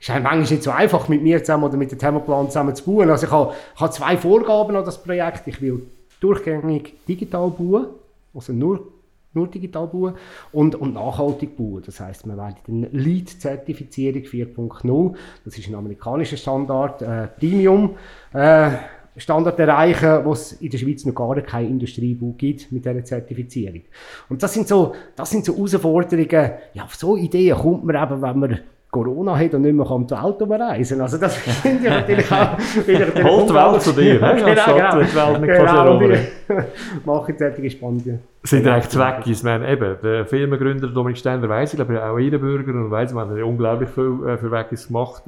[0.00, 3.10] ist manchmal nicht so einfach, mit mir zusammen oder mit dem Thermoplan zusammen zu bauen.
[3.10, 5.46] Also ich habe, ich habe zwei Vorgaben an das Projekt.
[5.46, 5.82] Ich will
[6.20, 7.86] durchgängig digital bauen,
[8.34, 8.86] also nur,
[9.34, 10.14] nur digital bauen
[10.52, 11.82] und, und nachhaltig bauen.
[11.84, 17.96] Das heißt, wir werden eine LEED-Zertifizierung 4.0, das ist ein amerikanischer Standard, äh, Premium,
[18.32, 18.70] äh,
[19.16, 23.82] Standard erreichen, wo es in der Schweiz noch gar keinen Industriebau gibt mit dieser Zertifizierung.
[24.28, 28.22] Und das sind so, das sind so Herausforderungen, ja, auf so Ideen kommt man eben,
[28.22, 28.60] wenn man
[29.02, 33.24] Corona hat und nicht mehr am Auto reisen Also das finde ich natürlich auch wieder
[33.24, 34.36] Holt die Welt zu dir, ne?
[34.36, 35.00] genau, genau.
[35.00, 36.64] Die Welt nicht genau, genau
[37.04, 38.18] Machen solche spannende...
[38.42, 42.38] Sind eigentlich Zweck, ich meine, eben, der Firmengründer Dominik Steiner weiss, ich glaube, auch jeder
[42.38, 45.24] Bürger und weiss, man hat unglaublich viel äh, für Weggis gemacht.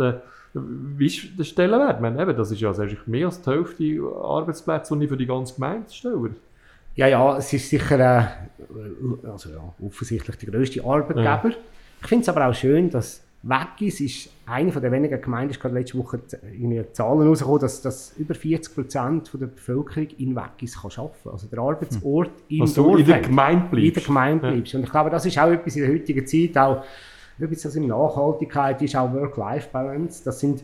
[0.53, 1.97] Wie ist der Stellenwert?
[1.97, 2.73] Ich meine, eben, das ist ja
[3.07, 6.31] mehr als die Hälfte Arbeitsplätze, die ich für die ganze Gemeinde stelle.
[6.97, 11.23] Ja, ja, es ist sicher äh, also, ja, offensichtlich der grösste Arbeitgeber.
[11.23, 11.43] Ja.
[12.03, 15.75] Ich finde es aber auch schön, dass Weggis ist eine der wenigen Gemeinden, ist gerade
[15.75, 16.21] letzte Woche
[16.53, 21.15] in den Zahlen rausgekommen, dass, dass über 40 Prozent der Bevölkerung in Weggis kann arbeiten
[21.23, 21.33] kann.
[21.33, 22.35] Also der Arbeitsort hm.
[22.49, 23.89] im also Dorf in der Gemeinde bleibst.
[23.89, 24.73] In der Gemeinde bleibst.
[24.73, 24.79] Ja.
[24.79, 26.85] Und ich glaube, das ist auch etwas in der heutigen Zeit, auch
[27.39, 30.23] etwas, das in Nachhaltigkeit ist, auch Work-Life-Balance.
[30.23, 30.63] Das sind,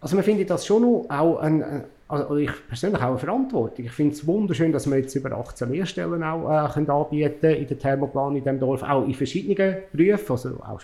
[0.00, 3.86] also man findet das schon auch ein, also ich persönlich auch eine Verantwortung.
[3.86, 7.66] Ich finde es wunderschön, dass wir jetzt über 18 Lehrstellen auch äh, können anbieten in
[7.66, 10.32] der Thermoplan in dem Dorf, auch in verschiedenen Berufen.
[10.32, 10.80] Also auch,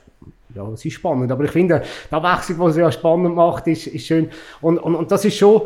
[0.55, 3.89] ja, es ist spannend, aber ich finde, die Abwechslung, die es ja spannend macht, ist,
[3.89, 4.31] ist schön.
[4.63, 5.63] Und, und, und das ist schon,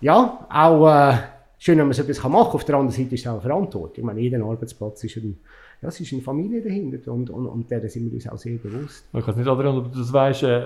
[0.00, 1.16] ja, auch äh,
[1.58, 2.54] schön, wenn man so etwas machen kann.
[2.54, 3.98] Auf der anderen Seite ist es auch eine Verantwortung.
[3.98, 5.38] Ich meine, jeder Arbeitsplatz ist ein,
[5.80, 8.58] ja, es ist eine Familie dahinter und, und, und der sind wir uns auch sehr
[8.58, 9.04] bewusst.
[9.12, 10.64] Ich weiß nicht, Adrian, ob du das weißt, äh,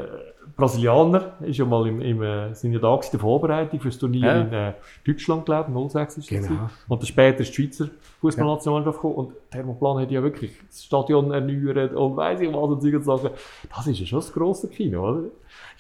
[0.57, 3.99] Brasilianer ist ja mal im, im, äh, sind ja da in der Vorbereitung für das
[3.99, 4.41] Turnier Ja.
[4.41, 4.73] in äh,
[5.07, 6.37] Deutschland, glaube ich, 06 ist das.
[6.37, 6.47] Genau.
[6.49, 6.71] gewesen.
[6.89, 11.31] Und dann später ist die Schweizer Fußballnationalmannschaft gekommen und Thermoplan hat ja wirklich das Stadion
[11.31, 13.31] erneuert und weiss ich was und solche Sachen.
[13.75, 15.25] Das ist ja schon das grosse Kino, oder?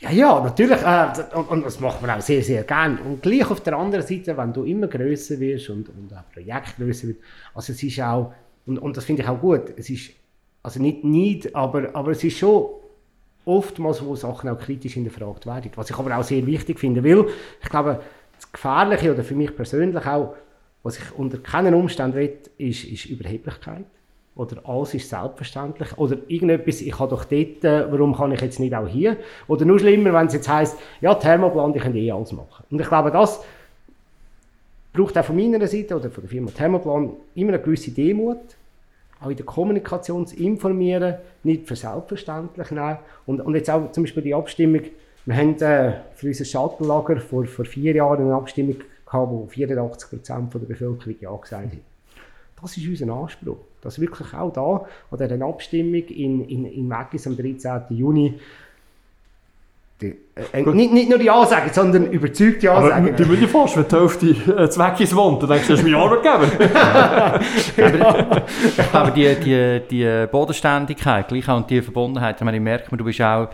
[0.00, 0.80] Ja, ja, natürlich.
[0.82, 2.98] Äh, und, und das macht man auch sehr, sehr gern.
[2.98, 6.76] Und gleich auf der anderen Seite, wenn du immer grösser wirst und, und ein Projekt
[6.76, 7.18] grösser wird,
[7.54, 8.32] also es ist auch,
[8.66, 10.12] und, und das finde ich auch gut, es ist,
[10.62, 12.66] also nicht nicht, aber, aber es ist schon
[13.44, 15.70] oftmals, wo Sachen auch kritisch hinterfragt werden.
[15.74, 17.26] Was ich aber auch sehr wichtig finde, weil
[17.60, 18.00] ich glaube,
[18.36, 20.34] das Gefährliche oder für mich persönlich auch,
[20.82, 23.84] was ich unter keinen Umständen will, ist, ist Überheblichkeit.
[24.34, 25.96] Oder alles ist selbstverständlich.
[25.98, 29.18] Oder irgendetwas, ich habe doch dort, äh, warum kann ich jetzt nicht auch hier?
[29.46, 32.64] Oder nur schlimmer, wenn es jetzt heisst, ja, Thermoplan, die können eh alles machen.
[32.70, 33.44] Und ich glaube, das
[34.92, 38.56] braucht auch von meiner Seite oder von der Firma Thermoplan immer eine gewisse Demut,
[39.20, 42.98] auch in der Kommunikation zu informieren, nicht für selbstverständlich nehmen.
[43.26, 44.82] Und, und jetzt auch zum Beispiel die Abstimmung,
[45.24, 48.76] wir haben äh, für unser Shuttle-Lager vor, vor vier Jahren eine Abstimmung
[49.06, 51.78] gehabt, wo 84% von der Bevölkerung Ja gesagt hat.
[52.60, 53.58] Das ist unser Anspruch.
[53.80, 57.82] Dass wirklich auch da, an dieser Abstimmung in, in, in Weggis am 13.
[57.90, 58.38] Juni,
[60.02, 60.16] die,
[60.52, 63.14] äh, nicht, nicht nur Ja sagen, sondern überzeugt Ja Aber sagen.
[63.16, 65.86] du musst dir fast, wenn die Hälfte äh, ist wohnt, dann denkst du, das ist
[65.86, 66.48] mein Arbeitgeber.
[68.92, 73.04] Aber die, die, die Bodenständigkeit, gleich auch und die Verbundenheit, ich meine, ich merke, du
[73.04, 73.48] bist auch,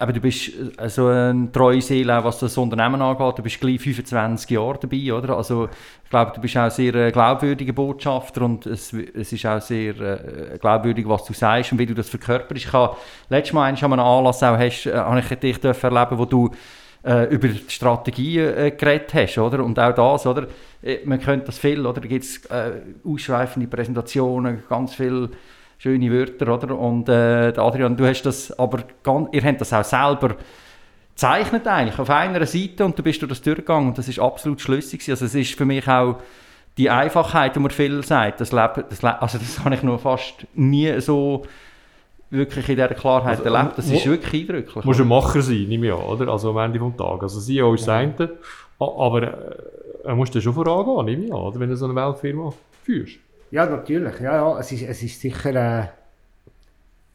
[0.00, 3.80] aber du bist äh, so eine treue Seele, was das Unternehmen angeht, du bist gleich
[3.80, 5.36] 25 Jahre dabei, oder?
[5.36, 5.68] Also
[6.04, 9.98] ich glaube, du bist auch sehr äh, glaubwürdiger Botschafter und es, es ist auch sehr
[10.00, 12.66] äh, glaubwürdig, was du sagst und wie du das verkörperst.
[12.66, 12.96] Ich habe
[13.28, 16.50] letztes Mal an Anlass auch, hast, habe ich dich erleben, wo du
[17.04, 19.64] über die Strategie äh, geredet hast, oder?
[19.64, 20.46] Und auch das, oder?
[21.04, 22.00] Man könnte das viel, oder?
[22.00, 22.40] Da gibt es
[23.04, 25.30] ausschweifende Präsentationen, ganz viel
[25.82, 26.78] schöne Wörter, oder?
[26.78, 30.36] Und äh, Adrian, du hast das, aber ganz, ihr habt das auch selber
[31.10, 34.60] gezeichnet eigentlich, auf einer Seite und du bist durch das durchgegangen und das ist absolut
[34.60, 35.02] schlüssig.
[35.10, 36.18] Also es ist für mich auch
[36.78, 39.98] die Einfachheit, die man viel sagt, das Leben, das Le also das habe ich noch
[40.00, 41.42] fast nie so
[42.30, 43.76] wirklich in dieser Klarheit Also, erlebt.
[43.76, 44.82] Das ist wirklich eindrücklich.
[44.82, 46.28] Du musst ein Macher sein, nehme ich an, oder?
[46.28, 47.34] Also am Ende des Tages.
[47.34, 48.30] Also CEO ist das eine,
[48.78, 49.62] aber äh,
[50.04, 51.58] er muss dann schon vorangehen, nehme ich an, oder?
[51.58, 52.52] wenn du so eine Weltfirma
[52.84, 53.18] führst.
[53.52, 54.18] Ja, natürlich.
[54.18, 54.58] Ja, ja.
[54.58, 55.54] Es, ist, es ist sicher.
[55.54, 55.86] Äh,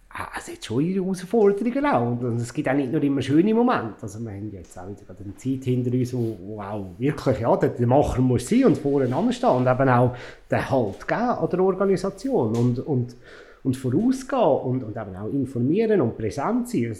[0.10, 2.12] ah, es hat schon ihre Herausforderungen auch.
[2.12, 3.96] Und, es gibt auch nicht nur immer schöne Momente.
[4.04, 7.58] Also, wir haben jetzt auch wieder eine Zeit hinter uns, wo, wo auch wirklich ja,
[7.58, 10.16] der, Macher muss sein und vorne anstehen und eben auch
[10.52, 13.16] den Halt geben an der Organisation und, und,
[13.64, 16.96] und vorausgehen und, und eben auch informieren und präsent sein.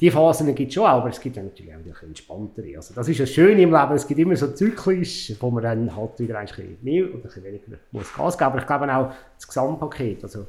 [0.00, 2.76] Die Phasen gibt es schon, aber es gibt natürlich auch ein entspanntere.
[2.76, 5.96] Also das ist das Schöne im Leben, es gibt immer so zyklisch, wo man dann
[5.96, 8.50] halt wieder ein bisschen mehr oder ein bisschen weniger muss Gas geben.
[8.50, 10.46] Aber ich glaube auch das Gesamtpaket, also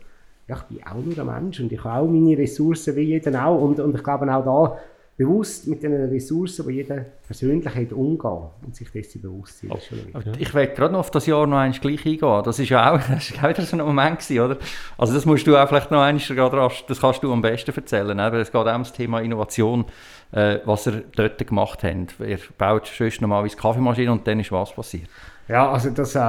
[0.47, 3.45] ja, ich bin auch nur ein Mensch und ich habe auch meine Ressourcen wie jeder
[3.45, 4.77] auch und, und ich glaube auch da
[5.17, 9.71] bewusst mit den Ressourcen, die jeder persönlich hat, umgehen und sich dessen bewusst sein.
[10.13, 12.43] Aber Ich will gerade noch auf das Jahr noch eins gleich eingehen.
[12.45, 14.57] Das ist ja auch, das ist auch wieder so ein Moment gewesen, oder?
[14.97, 17.75] Also das musst du auch vielleicht noch eins, gerade rasch- das kannst du am besten
[17.75, 18.19] erzählen.
[18.19, 19.85] Eben, es geht auch um das Thema Innovation,
[20.33, 22.19] äh, was ihr dort gemacht habt.
[22.19, 25.09] Ihr baut sonst normalerweise Kaffeemaschine und dann ist was passiert.
[25.47, 26.19] Ja, also das, äh,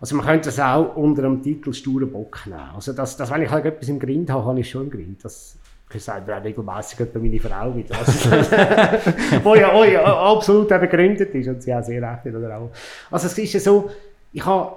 [0.00, 2.60] also man könnte das auch unter dem Titel «Sture Bock» nehmen.
[2.72, 5.24] Also das, das, wenn ich halt etwas im Grind habe, habe ich schon im Grind.
[5.24, 5.57] Das
[5.94, 7.98] ich sage auch regelmässig bei meiner Frau wieder.
[7.98, 8.30] Also,
[9.44, 12.34] wo ja, wo ja absolut begründet ist und sie auch sehr recht.
[12.34, 12.70] Oder auch.
[13.10, 13.90] Also es ist ja so,
[14.32, 14.72] ich habe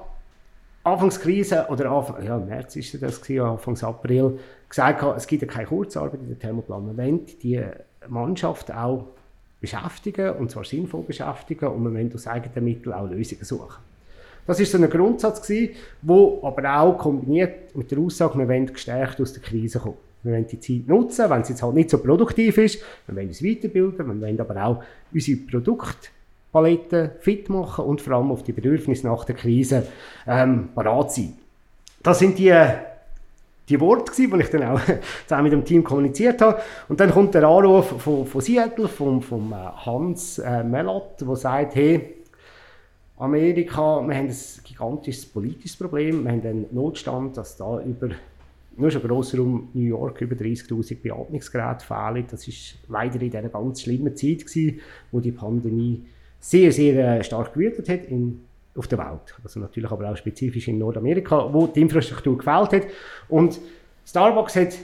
[0.84, 5.48] Anfangskrise oder Anfang, ja, im März ist das gewesen, Anfangs April, gesagt, es gibt ja
[5.48, 6.88] keine Kurzarbeit in der Thermoplan.
[6.88, 7.62] Wir wollen die
[8.08, 9.06] Mannschaft auch
[9.60, 13.84] beschäftigen, und zwar sinnvoll beschäftigen, und wir wollen aus eigenen Mitteln auch Lösungen suchen.
[14.48, 15.52] Das ist so ein Grundsatz
[16.02, 19.98] wo aber auch kombiniert mit der Aussage, wir wollen gestärkt aus der Krise kommen.
[20.24, 22.82] Wir wollen die Zeit nutzen, wenn sie jetzt halt nicht so produktiv ist.
[23.08, 28.32] Wir wollen uns weiterbilden, wir wollen aber auch unsere Produktpalette fit machen und vor allem
[28.32, 29.88] auf die Bedürfnisse nach der Krise
[30.28, 31.34] ähm, parat sein.
[32.04, 32.54] Das sind die,
[33.70, 34.82] die Worte, die ich dann auch
[35.26, 36.62] zusammen mit dem Team kommuniziert habe.
[36.88, 41.36] Und dann kommt der Anruf von, von Seattle, vom, vom äh, Hans äh, Mellot, der
[41.36, 42.16] sagt, hey,
[43.18, 46.24] Amerika, wir haben ein gigantisches politisches Problem.
[46.24, 48.10] Wir haben einen Notstand, dass da über
[48.78, 52.26] nur schon Grossraum New York über 30.000 Beatmungsgeräte fehlen.
[52.30, 54.80] Das ist leider in dieser ganz schlimmen Zeit gewesen,
[55.12, 56.04] wo die Pandemie
[56.40, 58.42] sehr, sehr äh, stark gewütet hat in,
[58.76, 59.36] auf der Welt.
[59.44, 62.92] Also natürlich aber auch spezifisch in Nordamerika, wo die Infrastruktur gefehlt hat.
[63.30, 63.60] Und
[64.06, 64.78] Starbucks hat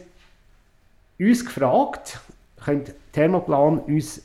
[1.19, 2.19] uns gefragt,
[2.63, 4.21] könnte Thermoplan uns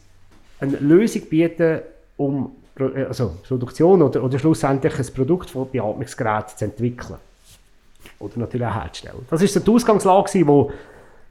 [0.60, 1.80] eine Lösung bieten,
[2.16, 7.18] um äh, also Produktion oder, oder schlussendlich ein Produkt von Beatmungsgeräten zu entwickeln.
[8.22, 9.26] Oder natürlich auch herzustellen.
[9.28, 10.70] Das ist so die Ausgangslage, wo,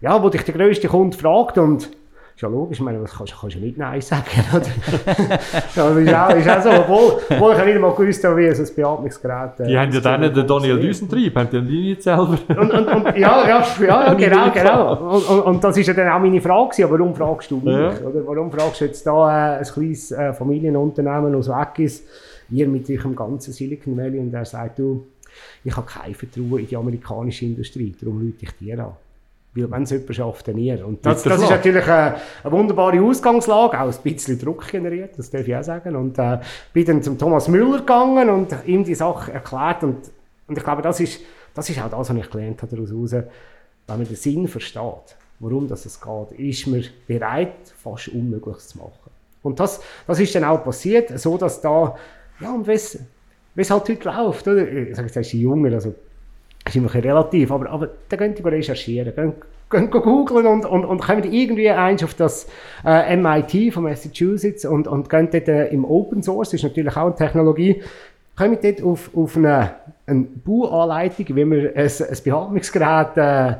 [0.01, 1.89] ja, wo dich der grösste Kunde fragt und
[2.35, 4.65] ist ja logisch, ich meine, was kannst, kannst du nicht Nein sagen, oder?
[5.75, 8.63] ja, ist, auch, ist auch so, obwohl, obwohl ich nicht mal gewusst habe, wie so
[8.63, 9.59] ein Beatmungsgerät...
[9.59, 12.39] Äh, die haben ja dann den Daniel Düsentrieb, haben die nicht selber?
[12.47, 15.15] und, und, und, ja, ja, ja, genau, genau.
[15.15, 17.89] Und, und, das ist ja dann auch meine Frage gewesen, warum fragst du mich, ja.
[18.07, 18.25] oder?
[18.25, 22.03] Warum fragst du jetzt da äh, ein kleines äh, Familienunternehmen aus Weggis,
[22.49, 25.05] ihr mit eurem ganzen Silicon Valley, und er sagt, du,
[25.63, 28.93] ich habe kein Vertrauen in die amerikanische Industrie, darum rufe ich dir an.
[29.53, 30.85] Weil wenn es jemand schafft, dann ihr.
[30.85, 35.29] Und das, das ist natürlich eine, eine, wunderbare Ausgangslage, auch ein bisschen Druck generiert, das
[35.29, 35.95] darf ich auch sagen.
[35.95, 36.39] Und äh,
[36.71, 39.83] bin dann zum Thomas Müller gegangen und ihm die Sache erklärt.
[39.83, 39.97] Und,
[40.47, 41.19] und ich glaube, das ist,
[41.53, 43.11] das ist auch das, was ich gelernt habe daraus heraus.
[43.11, 48.77] Wenn man den Sinn versteht, warum das es geht, ist man bereit, fast Unmögliches zu
[48.77, 49.11] machen.
[49.43, 51.95] Und das, das ist dann auch passiert, so dass da,
[52.39, 52.67] ja, und
[53.55, 54.67] wie es halt heute läuft, oder?
[54.67, 55.93] Ich sage jetzt, er ist jünger, also
[56.65, 59.33] ist immer relativ, aber, aber da könnt ihr recherchieren, gehen,
[59.69, 62.47] gehen googlen und, und, und kommen irgendwie eins auf das
[62.85, 67.07] äh, MIT von Massachusetts und, und gehen dort äh, im Open Source, ist natürlich auch
[67.07, 67.81] eine Technologie,
[68.35, 69.71] kommen dort auf, auf eine,
[70.05, 73.55] eine Bauanleitung, wie man ein, ein Beatmungsgerät äh, äh,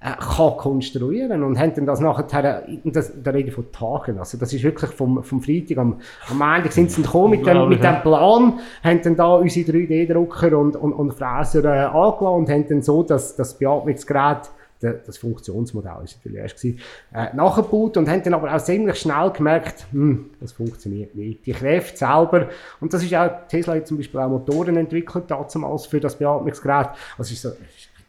[0.00, 4.52] kann konstruieren und haben dann das nachher, das, da rede ich von Tagen, also das
[4.52, 8.02] ist wirklich vom, vom Freitag am, am Montag sind sie gekommen mit dem, mit dem
[8.02, 12.82] Plan, haben dann da unsere 3D-Drucker und, und, und Fräser äh, angelassen und haben dann
[12.82, 16.80] so das, das Beatmungsgerät das Funktionsmodell ist natürlich erst gewesen,
[17.14, 21.46] äh, nachgebaut und haben dann aber auch ziemlich schnell gemerkt, hm, das funktioniert nicht.
[21.46, 22.48] Die Kräfte selber,
[22.80, 26.88] und das ist auch, Tesla hat zum Beispiel auch Motoren entwickelt, damals für das Beatmungsgerät,
[27.16, 27.50] also ist so,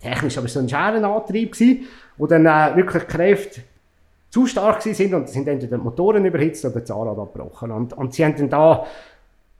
[0.01, 1.85] technisch, aber so ein Scherenantrieb, gewesen,
[2.17, 3.61] wo dann äh, wirklich Kräfte
[4.29, 7.71] zu stark sind und sind entweder die Motoren überhitzt oder das Zahnrad abgebrochen.
[7.71, 8.85] Und, und sie haben dann da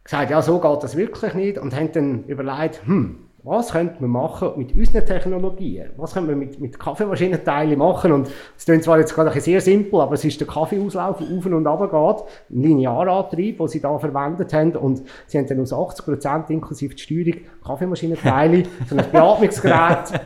[0.03, 4.09] gesagt, ja, so geht das wirklich nicht und haben dann überlegt, hm, was könnte man
[4.09, 5.91] machen mit unseren Technologien?
[5.95, 8.11] Was können wir mit, mit Kaffeemaschinenteilen machen?
[8.11, 11.45] Und es klingt zwar jetzt gerade sehr simpel, aber es ist der Kaffeeauslauf, der auf
[11.45, 12.25] und ab geht,
[12.57, 14.75] ein Linearantrieb, den sie da verwendet haben.
[14.75, 20.21] Und sie haben dann aus 80 Prozent inklusive die Steuerung Kaffeemaschinenteile, so ein Beatmungsgerät,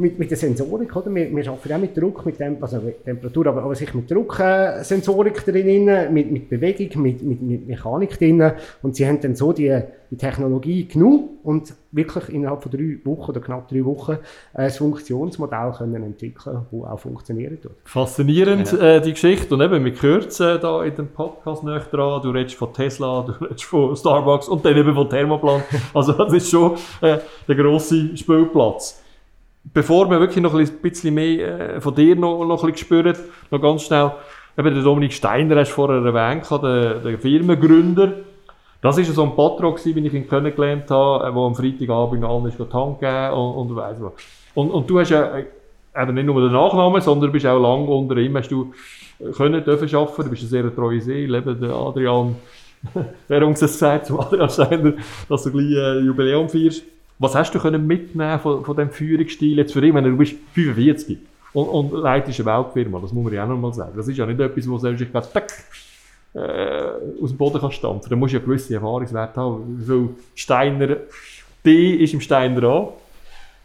[0.00, 1.14] mit, mit der Sensorik, oder?
[1.14, 4.10] Wir, wir arbeiten auch mit Druck, mit Temp also mit Temperatur, aber, aber sich mit
[4.10, 8.52] Drucksensorik äh, drin, mit, mit Bewegung, mit, mit, mit Mechanik drin.
[8.82, 9.78] Und sie haben dann so die,
[10.10, 14.12] die Technologie genug und wirklich innerhalb von drei Wochen oder knapp drei Wochen
[14.54, 17.68] äh, ein Funktionsmodell können entwickeln, das auch funktioniert.
[17.84, 18.96] Faszinierend, ja.
[18.96, 19.54] äh, die Geschichte.
[19.54, 22.22] Und eben, wir hören es äh, da in dem Podcast nicht dran.
[22.22, 25.62] Du redest von Tesla, du redest von Starbucks und dann eben von Thermoplan.
[25.92, 28.99] Also, das ist schon äh, der grosse Spielplatz
[29.72, 32.74] bevor wir wirklich noch ein bisschen mehr von dir noch, noch ein
[33.50, 34.12] noch ganz schnell,
[34.58, 38.12] eben der Dominik Steiner hast du vorher erwähnt, der, der Firmengründer.
[38.82, 42.58] Das war so ein Patron, wie ich ihn kennengelernt habe, der am Freitagabend allen ist
[42.58, 44.12] Hand gegeben und, und weiss was.
[44.54, 48.16] Und, und du hast ja eben nicht nur den Nachnamen, sondern bist auch lange unter
[48.16, 48.72] ihm, hast du
[49.36, 52.36] können, dürfen arbeiten, du bist eine sehr treue Seele, eben der Adrian,
[53.28, 54.94] der uns das zum Adrian Steiner,
[55.28, 56.82] dass du gleich ein Jubiläum feierst.
[57.20, 60.36] Was hast du können mitnehmen von, von diesem Führungsstil jetzt für ihn, wenn du bist
[60.54, 61.18] 45
[61.52, 63.92] und, und leitest eine Weltfirma, das muss man ja auch noch mal sagen.
[63.94, 65.52] Das ist ja nicht etwas, wo du sich gerade tack,
[66.32, 68.08] äh, aus dem Boden kannst stampfen.
[68.08, 69.84] Da musst du ja gewisse Erfahrungswerte haben.
[69.86, 70.96] So Steiner,
[71.62, 72.88] D ist im Steiner an.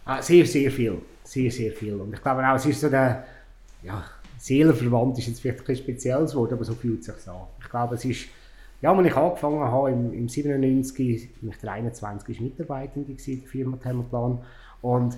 [0.04, 0.98] Ah, sehr, sehr viel.
[1.24, 1.94] Sehr, sehr viel.
[1.94, 3.26] Und ich glaube auch, es ist so der,
[3.84, 4.04] ja,
[4.38, 7.48] Seelenverwandt ist jetzt vielleicht ein spezielles Wort, aber so fühlt es sich an.
[7.62, 8.28] Ich glaube, es ist
[8.86, 12.40] ja, als ich angefangen habe, im, im 97, war ich der 21.
[12.40, 14.38] Mitarbeitende in der Firma Thermoplan
[14.84, 15.18] und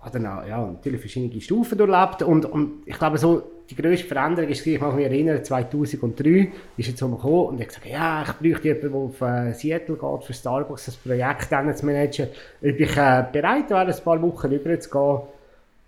[0.00, 4.06] habe dann auch, ja, natürlich verschiedene Stufen durchlebt und, und ich glaube so, die grösste
[4.06, 8.22] Veränderung ist, ich mag mich erinnern, 2003 ist jetzt so gekommen und ich gesagt, ja,
[8.22, 12.28] ich bräuchte jemanden, der auf äh, Seattle geht, für Starbucks das Projekt zu managen,
[12.62, 15.20] ob ich äh, bereit wäre, ein paar Wochen rüber zu gehen.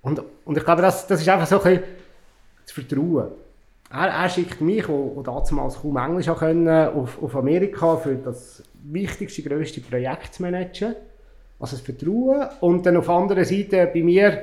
[0.02, 1.85] Und, und ich glaube, das, das ist einfach so ein bisschen
[2.64, 3.43] das Vertrauen.
[3.94, 9.42] Er, er schickt mich, der damals kaum Englisch können, auf, auf Amerika für das wichtigste,
[9.42, 10.96] grösste Projekt zu managen.
[11.61, 12.48] Also das Vertrauen.
[12.61, 14.42] Und dann auf der anderen Seite bei mir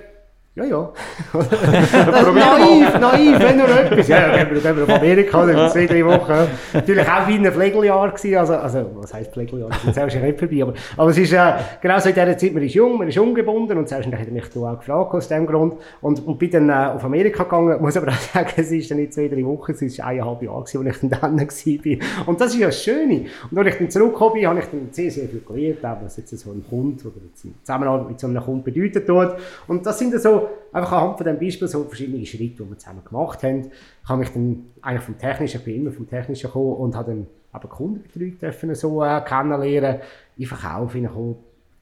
[0.53, 0.91] ja, ja.
[1.33, 4.07] naiv, naiv, wenn nur etwas.
[4.09, 6.49] Ja, ja, gehen wir, gehen wir auf Amerika, dann zwei, drei Wochen.
[6.73, 9.69] Natürlich auch wie ein Pflegeljahr gewesen, also, also, was heisst Pflegeljahr?
[9.69, 12.53] Das ist selbst nicht vorbei, aber, aber es ist, äh, genau so in dieser Zeit,
[12.53, 15.75] man ist jung, man ist ungebunden und selbst hat mich auch gefragt aus dem Grund
[16.01, 18.97] und, und bin dann äh, auf Amerika gegangen, muss aber auch sagen, es ist dann
[18.97, 22.27] nicht zwei, drei Wochen, es ist eineinhalb Jahre gewesen, als ich dann dann war.
[22.27, 23.25] Und das ist ja das Schöne.
[23.49, 26.17] Und als ich dann zurückgekommen bin, habe ich dann sehr, sehr viel gelernt, auch was
[26.17, 27.21] jetzt so ein Kunde oder
[27.63, 29.35] Zusammenarbeit mit so einem Kunden bedeutet tut.
[29.69, 30.40] Und das sind so,
[30.71, 33.71] einfach anhand von diesem Beispiel so verschiedene Schritte, die wir zusammen gemacht haben,
[34.07, 37.27] habe ich dann eigentlich vom Technischen, ich bin immer vom Technischen gekommen und habe dann
[37.55, 40.01] eben Kundenbetreuung dürfen so äh, kennenlernen,
[40.37, 41.35] in Verkauf hineinkommen,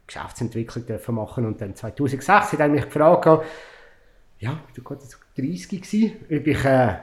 [0.08, 3.46] Geschäftsentwicklung dürfen machen und dann 2006 hat er mich gefragt,
[4.40, 5.02] ja, du gerade
[5.38, 6.96] 30 gewesen, ob ich äh,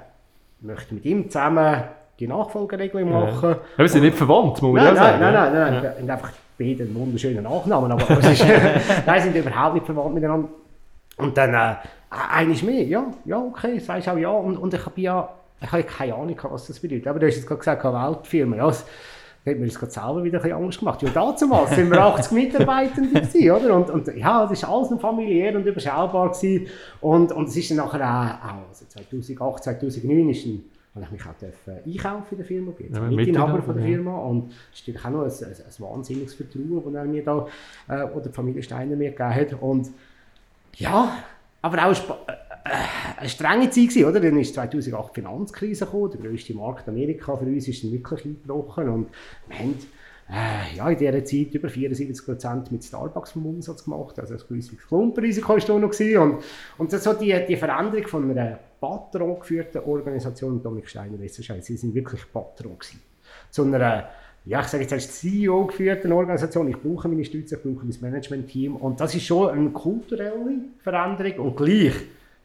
[0.61, 1.85] möchte mit ihm zusammen
[2.19, 3.51] die Nachfolgeregelung machen.
[3.51, 3.61] Ja.
[3.77, 5.21] Wir sind nicht verwandt, muss man ja sagen.
[5.21, 6.15] Nein, nein, nein, nein, ja.
[6.15, 8.47] einfach beide einen wunderschönen Nachnamen, aber es ist,
[9.07, 10.49] nein, sind überhaupt nicht verwandt miteinander.
[11.17, 11.77] Und dann, äh,
[12.11, 14.31] eines mehr, ja, ja, okay, sagst auch ja.
[14.31, 15.29] Und, und ich habe ja,
[15.61, 17.07] ich habe keine Ahnung, was das bedeutet.
[17.07, 18.73] Aber du hast jetzt gerade gesagt, Weltfirma, ja,
[19.47, 21.03] da hat mir das gerade selber wieder ein bisschen Angst gemacht.
[21.03, 23.77] Ja, damals waren wir 80 Mitarbeitende, gewesen, oder?
[23.77, 26.67] Und, und ja, das war alles noch familiär und überschaubar gewesen.
[27.01, 30.63] Und, und es ist dann nachher auch, also 2008, 2009 ist dann,
[30.97, 34.19] habe ich mich auch dürfen einkaufen in der Firma, bin ja, Mitinhaber von der Firma
[34.19, 37.47] und es ist natürlich auch noch ein, ein, ein wahnsinniges Vertrauen, das er mir da,
[37.89, 39.63] äh, oder die Familie Steiner mir gegeben hat.
[39.63, 39.91] Und
[40.77, 41.19] ja,
[41.63, 44.21] aber auch äh, eine strenge Zeit gewesen, oder?
[44.21, 48.25] Dann ist 2008 die Finanzkrise gekommen, der grösste Markt Amerika für uns ist dann wirklich
[48.25, 49.09] eingebrochen und
[49.49, 49.75] wir haben
[50.29, 54.79] äh, ja, in dieser Zeit über 74% mit Starbucks vom Umsatz gemacht, also ein gewisses
[54.87, 56.43] Klumpenrisiko war da noch und,
[56.79, 62.21] und so die, die Veränderung von einer Patron geführten Organisation, Dominik Steiner, sie sind wirklich
[62.33, 63.01] Patron gewesen.
[63.51, 64.09] Zu einer
[64.47, 67.97] ja, ich sage jetzt als CEO geführte Organisation, ich brauche meine Stütze, ich brauche mein
[68.01, 71.95] Management-Team und das ist schon eine kulturelle Veränderung und gleich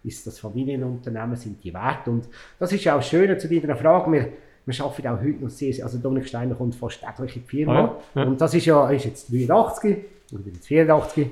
[0.04, 2.08] ist das Familienunternehmen, sind die wert.
[2.08, 4.12] Und das ist ja auch schön zu deiner Frage.
[4.12, 4.30] Wir,
[4.66, 7.74] wir arbeiten auch heute noch sehr, also Dominik Steiner kommt fast täglich in die Firma.
[7.74, 8.28] Ah, ja, ja.
[8.28, 9.98] Und das ist ja, ist jetzt 83,
[10.32, 11.28] ich bin jetzt 84,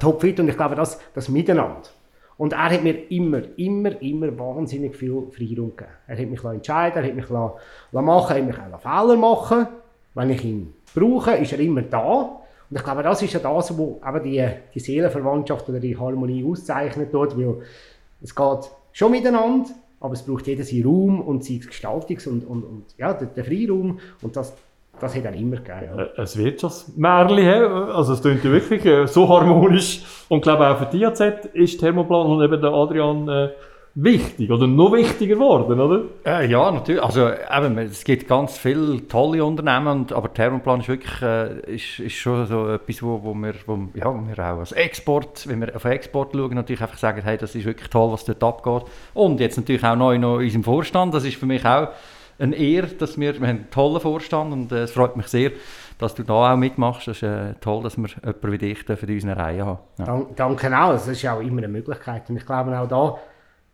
[0.00, 1.82] topfit und ich glaube, das, das Miteinander.
[2.40, 5.90] Und er hat mir immer, immer, immer wahnsinnig viel Freiraum gegeben.
[6.06, 7.54] Er hat mich entscheiden, er hat mich machen,
[7.92, 9.66] er hat mich auch Fehler machen.
[10.14, 12.40] Wenn ich ihn brauche, ist er immer da.
[12.70, 17.12] Und ich glaube, das ist ja das, was die, die Seelenverwandtschaft oder die Harmonie auszeichnet
[17.12, 17.60] dort, weil
[18.22, 19.68] es geht schon miteinander,
[20.00, 23.44] aber es braucht jeder seinen Raum und seinen Gestaltungs- und, und, und ja, den, den
[23.44, 24.54] Freiraum und das,
[25.00, 25.88] das hat er immer gegeben.
[25.96, 26.02] Ja.
[26.02, 30.68] Äh, es wird schon Märchen, also es klingt wirklich äh, so harmonisch und ich glaube
[30.68, 31.20] auch für die AZ
[31.52, 33.48] ist Thermoplan und eben der Adrian äh,
[33.94, 36.04] wichtig oder noch wichtiger geworden, oder?
[36.24, 37.02] Äh, ja, natürlich.
[37.02, 41.98] Also eben, es gibt ganz viele tolle Unternehmen, und, aber Thermoplan ist wirklich äh, ist,
[41.98, 45.60] ist schon so etwas, wo, wo, wir, wo, ja, wo wir auch als Export, wenn
[45.60, 48.90] wir auf Export schauen, natürlich einfach sagen, hey, das ist wirklich toll, was dort abgeht.
[49.14, 51.88] Und jetzt natürlich auch neu noch in unserem Vorstand, das ist für mich auch
[52.40, 55.52] eine Ehre, dass wir, wir haben einen tollen Vorstand und äh, es freut mich sehr,
[55.98, 57.08] dass du da auch mitmachst.
[57.08, 59.78] Es ist äh, toll, dass wir jemanden wie dich in unserer Reihe haben.
[59.98, 60.26] Ja.
[60.34, 63.18] Danke auch, das ist ja auch immer eine Möglichkeit und ich glaube auch da,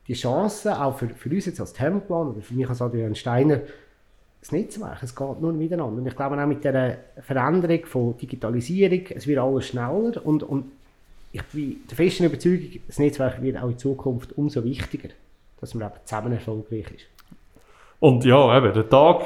[0.08, 3.60] die Chance, auch für, für uns jetzt als Thermoplan oder für mich als Adrian Steiner,
[4.40, 6.00] das Netzwerk, es geht nur miteinander.
[6.00, 10.66] Und ich glaube auch mit der Veränderung von Digitalisierung, es wird alles schneller und, und
[11.32, 15.08] ich bin der festen Überzeugung, das Netzwerk wird auch in Zukunft umso wichtiger,
[15.60, 17.15] dass man eben zusammen erfolgreich ist.
[18.00, 19.22] Und ja, eben, der Tag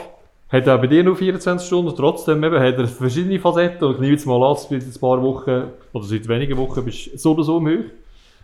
[0.49, 4.01] hat auch bei dir nur 24 Stunden, trotzdem eben, hat er verschiedene Facetten und ich
[4.01, 7.33] nehme jetzt mal an, seit ein paar Wochen oder seit wenigen Wochen bist du so
[7.33, 7.85] oder so im.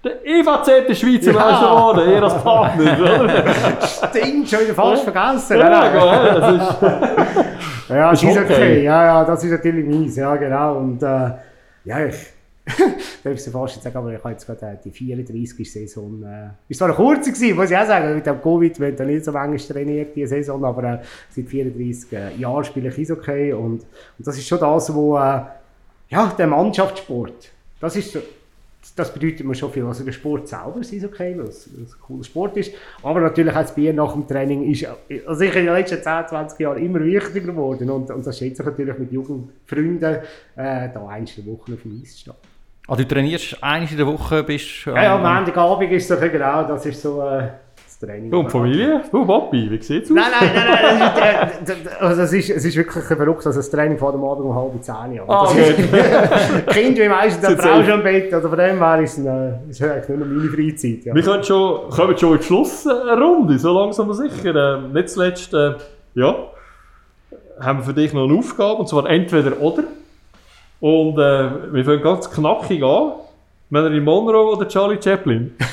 [0.04, 1.38] Der EVZ ist Schweizer ja.
[1.38, 2.96] Meister geworden, er als Partner.
[3.80, 5.58] Stimmt, schon wieder fast vergessen.
[5.58, 6.82] Ja, ja, das ist,
[7.88, 8.44] ja, das ist okay.
[8.44, 8.84] okay.
[8.84, 10.76] Ja, ja, das ist natürlich mies, ja, genau.
[10.76, 11.30] Und äh,
[11.84, 12.14] ja, ich
[13.24, 15.70] darf es fast sagen, aber ich habe jetzt gerade äh, die 34.
[15.70, 16.22] Saison.
[16.24, 19.24] Äh, ist zwar eine kurze gewesen, muss ich auch sagen, mit dem Covid wird nicht
[19.24, 20.98] so lange trainiert, diese Saison, aber äh,
[21.30, 25.42] seit 34 äh, Jahren spiele ich Eishockey und, und das ist schon das, wo, äh,
[26.08, 28.18] ja, der Mannschaftssport, das ist
[28.94, 29.84] das bedeutet mir schon viel.
[29.84, 32.72] Also der Sport selber ist okay, weil es ein cooler Sport ist.
[33.02, 34.86] Aber natürlich auch das Bier nach dem Training ist
[35.26, 37.90] also ich in den letzten 10, 20 Jahren immer wichtiger geworden.
[37.90, 40.18] Und, und das schätze ich natürlich mit Jugendfreunden,
[40.56, 42.34] äh, da eine Woche auf dem Eis zu stehen.
[42.88, 44.86] Also du trainierst eine in der Woche, bist...
[44.86, 47.20] Ähm, ja, ja, am Montagabend ist es genau, das ist so...
[47.22, 47.48] Äh,
[47.98, 48.32] das Training.
[48.32, 49.02] Und Familie?
[49.10, 50.16] Du, Papi, wie sieht es aus?
[50.16, 51.50] Nein, nein, nein, nein.
[51.64, 54.24] Das ist, äh, also es, ist, es ist wirklich verrückt, also das Training vor dem
[54.24, 55.28] Abend um halb zehn Uhr.
[55.28, 55.74] Ah, okay.
[56.68, 59.90] kind wie meistens eine Frau schon im Bett, also von dem her ist es äh,
[59.90, 61.04] eigentlich nur noch meine Freizeit.
[61.04, 61.14] Ja.
[61.14, 64.54] Wir können schon, kommen schon in die Schlussrunde, so langsam aber sicher.
[64.54, 65.74] Ähm, nicht zuletzt, äh,
[66.14, 66.36] ja,
[67.60, 69.84] haben wir für dich noch eine Aufgabe, und zwar entweder oder.
[70.80, 73.12] Und äh, wir fangen ganz knackig an.
[73.70, 75.56] Marilyn Monroe oder Charlie Chaplin?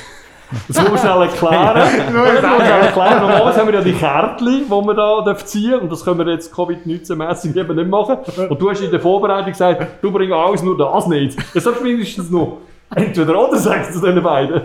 [0.68, 1.76] Das muss man schnell erklären.
[1.76, 3.22] das muss schnell erklären.
[3.22, 5.84] Normalerweise haben wir ja die Kärtchen, die wir da ziehen dürfen.
[5.84, 8.18] Und das können wir jetzt Covid-19-mässig eben nicht machen.
[8.50, 11.38] Und du hast in der Vorbereitung gesagt, du bringst alles nur das nicht.
[11.56, 12.58] Das ist mindestens noch.
[12.96, 14.62] Entweder oder, sagst du zu den beiden?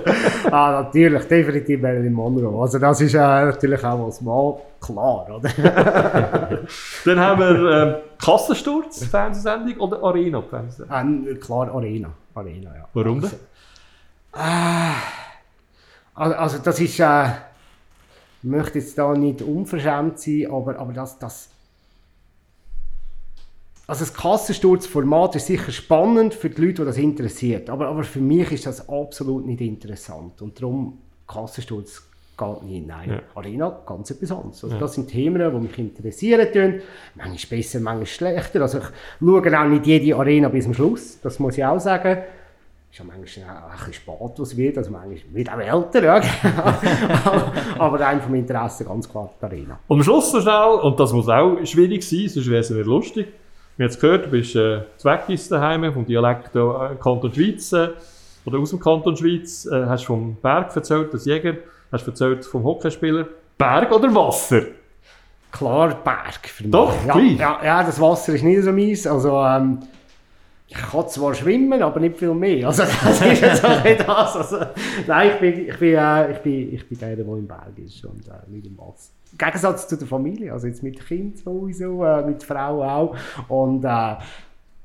[0.51, 2.61] ah, natürlich, definitiv Marilyn Monroe.
[2.61, 5.51] Also das ist äh, natürlich auch als Mann klar, oder?
[7.05, 10.43] Dann haben wir ähm, Kassensturz, Fernsehsendung oder Arena?
[10.43, 11.27] Fernsehsendung?
[11.27, 12.11] Äh, klar, Arena.
[12.35, 12.89] Arena ja.
[12.93, 13.31] Warum denn?
[16.15, 17.25] Also, äh, also das ist, äh,
[18.43, 21.51] ich möchte jetzt da nicht unverschämt sein, aber, aber das, das
[23.89, 27.71] also das Kassensturzformat ist sicher spannend für die Leute, die das interessiert.
[27.71, 30.43] Aber, aber für mich ist das absolut nicht interessant.
[30.43, 32.03] Und darum Kassensturz
[32.37, 32.87] geht nicht.
[32.87, 33.21] Nein, ja.
[33.35, 34.63] Arena ganz etwas anderes.
[34.63, 34.81] Also ja.
[34.81, 36.53] Das sind Themen, die mich interessieren.
[36.53, 36.83] Tun.
[37.15, 38.61] Manchmal besser, manchmal schlechter.
[38.61, 38.85] Also ich
[39.21, 41.19] schaue auch nicht jede Arena bis zum Schluss.
[41.23, 42.19] Das muss ich auch sagen.
[42.93, 44.77] Ist ja manchmal auch ein bisschen spät, was wird.
[44.77, 46.23] Also manchmal wird auch älter, ja.
[47.25, 49.79] aber, aber rein vom Interesse ganz klar die Arena.
[49.89, 52.85] Und am Schluss so schnell, und das muss auch schwierig sein, sonst wäre es nicht
[52.85, 53.29] lustig,
[53.79, 57.91] wir haben jetzt gehört, du bist äh, Zweckis daheim, vom Dialekt äh, Kanton Schweiz äh,
[58.45, 59.67] oder aus dem Kanton Schweiz.
[59.67, 61.59] Äh, hast vom Berg erzählt, als Jäger.
[61.93, 63.29] Hast erzählt vom Hockeyspieler.
[63.57, 64.63] Berg oder Wasser?
[65.53, 66.73] Klar, Berg für mich.
[66.73, 69.07] Doch, ja, ja, ja, das Wasser ist nicht so mies.
[69.07, 69.79] Also, ähm,
[70.67, 72.67] ich kann zwar schwimmen, aber nicht viel mehr.
[72.67, 74.37] Also, das ist jetzt auch nicht das.
[74.37, 74.59] Also,
[75.07, 78.05] nein, ich bin, ich bin, äh, ich bin, ich bin der, der im Berg ist
[78.05, 79.13] und äh, nicht im Wasser.
[79.33, 83.17] Im Gegensatz zu der Familie, also jetzt mit Kind sowieso, äh, mit Frau auch.
[83.49, 84.17] Und äh,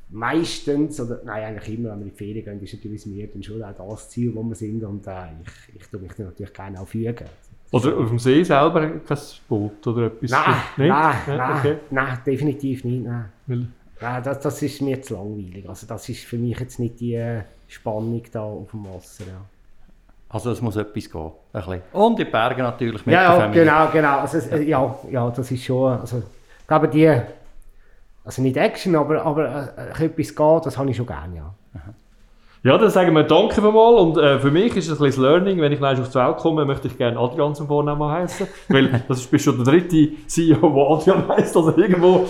[0.09, 3.43] meistens, oder nein, eigentlich immer, wenn wir in die Ferien gehen, ist natürlich mir dann
[3.43, 4.83] schon auch das Ziel, wo wir sind.
[4.83, 5.11] Und äh,
[5.43, 7.25] ich, ich tue mich dann natürlich gerne auch fügen.
[7.71, 9.17] Oder auf dem See selber kein
[9.49, 10.29] Boot oder etwas?
[10.29, 11.77] Nein, nein, nein, okay.
[11.89, 13.03] nein, definitiv nicht.
[13.03, 13.25] Nein.
[13.47, 13.73] nein
[14.23, 15.67] das, das ist mir zu langweilig.
[15.67, 19.23] Also das ist für mich jetzt nicht die Spannung da auf dem Wasser.
[19.25, 19.41] Ja.
[20.33, 21.31] Also es muss etwas gehen.
[21.53, 21.81] Ein bisschen.
[21.93, 23.63] Und die Berge natürlich mit ja, der Familie.
[23.63, 24.17] genau, genau.
[24.19, 25.99] Also, ja, ja, das ist schon...
[25.99, 27.21] Also, ich glaube, die...
[28.25, 31.53] Also nicht Action, aber, aber äh, etwas geht, das habe ich schon gerne, ja.
[32.63, 35.59] Ja, dann sagen wir Danke mal und äh, für mich ist es ein bisschen Learning,
[35.59, 39.03] wenn ich gleich auf die Welt komme, möchte ich gerne Adrian zum Vornamen heißen, weil
[39.09, 42.25] das ist schon der dritte CEO, der Adrian heißt, also irgendwo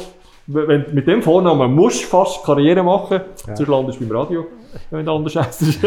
[0.48, 3.56] wenn, mit dem Vornamen musst du fast Karriere machen, ja.
[3.56, 4.48] sonst landest du beim Radio,
[4.90, 5.84] wenn du anders heißt.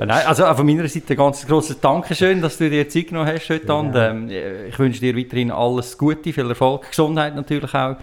[0.00, 3.48] Nein, also von meiner Seite ein ganz grosses Dankeschön, dass du dir Zeit genommen hast
[3.48, 3.66] heute.
[3.66, 3.74] Ja.
[3.74, 4.30] Und, ähm,
[4.68, 7.96] ich wünsche dir weiterhin alles Gute, viel Erfolg, Gesundheit natürlich auch.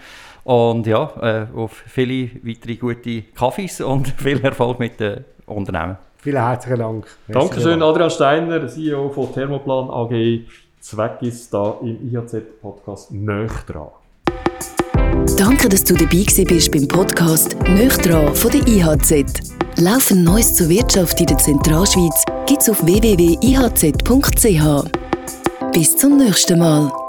[0.43, 5.97] Und ja, äh, auf viele weitere gute Kaffees und viel Erfolg mit den Unternehmen.
[6.17, 7.07] Vielen herzlichen Dank.
[7.27, 10.45] Dankeschön, Adrian Steiner, CEO von Thermoplan AG.
[10.79, 13.89] Zweck ist da im IHZ-Podcast «Nöch dran».
[15.37, 17.93] Danke, dass du dabei bist beim Podcast «Nöch
[18.33, 19.25] von der IHZ.
[19.77, 24.63] Laufend Neues zur Wirtschaft in der Zentralschweiz gibt's auf www.ihz.ch.
[25.71, 27.00] Bis zum nächsten Mal.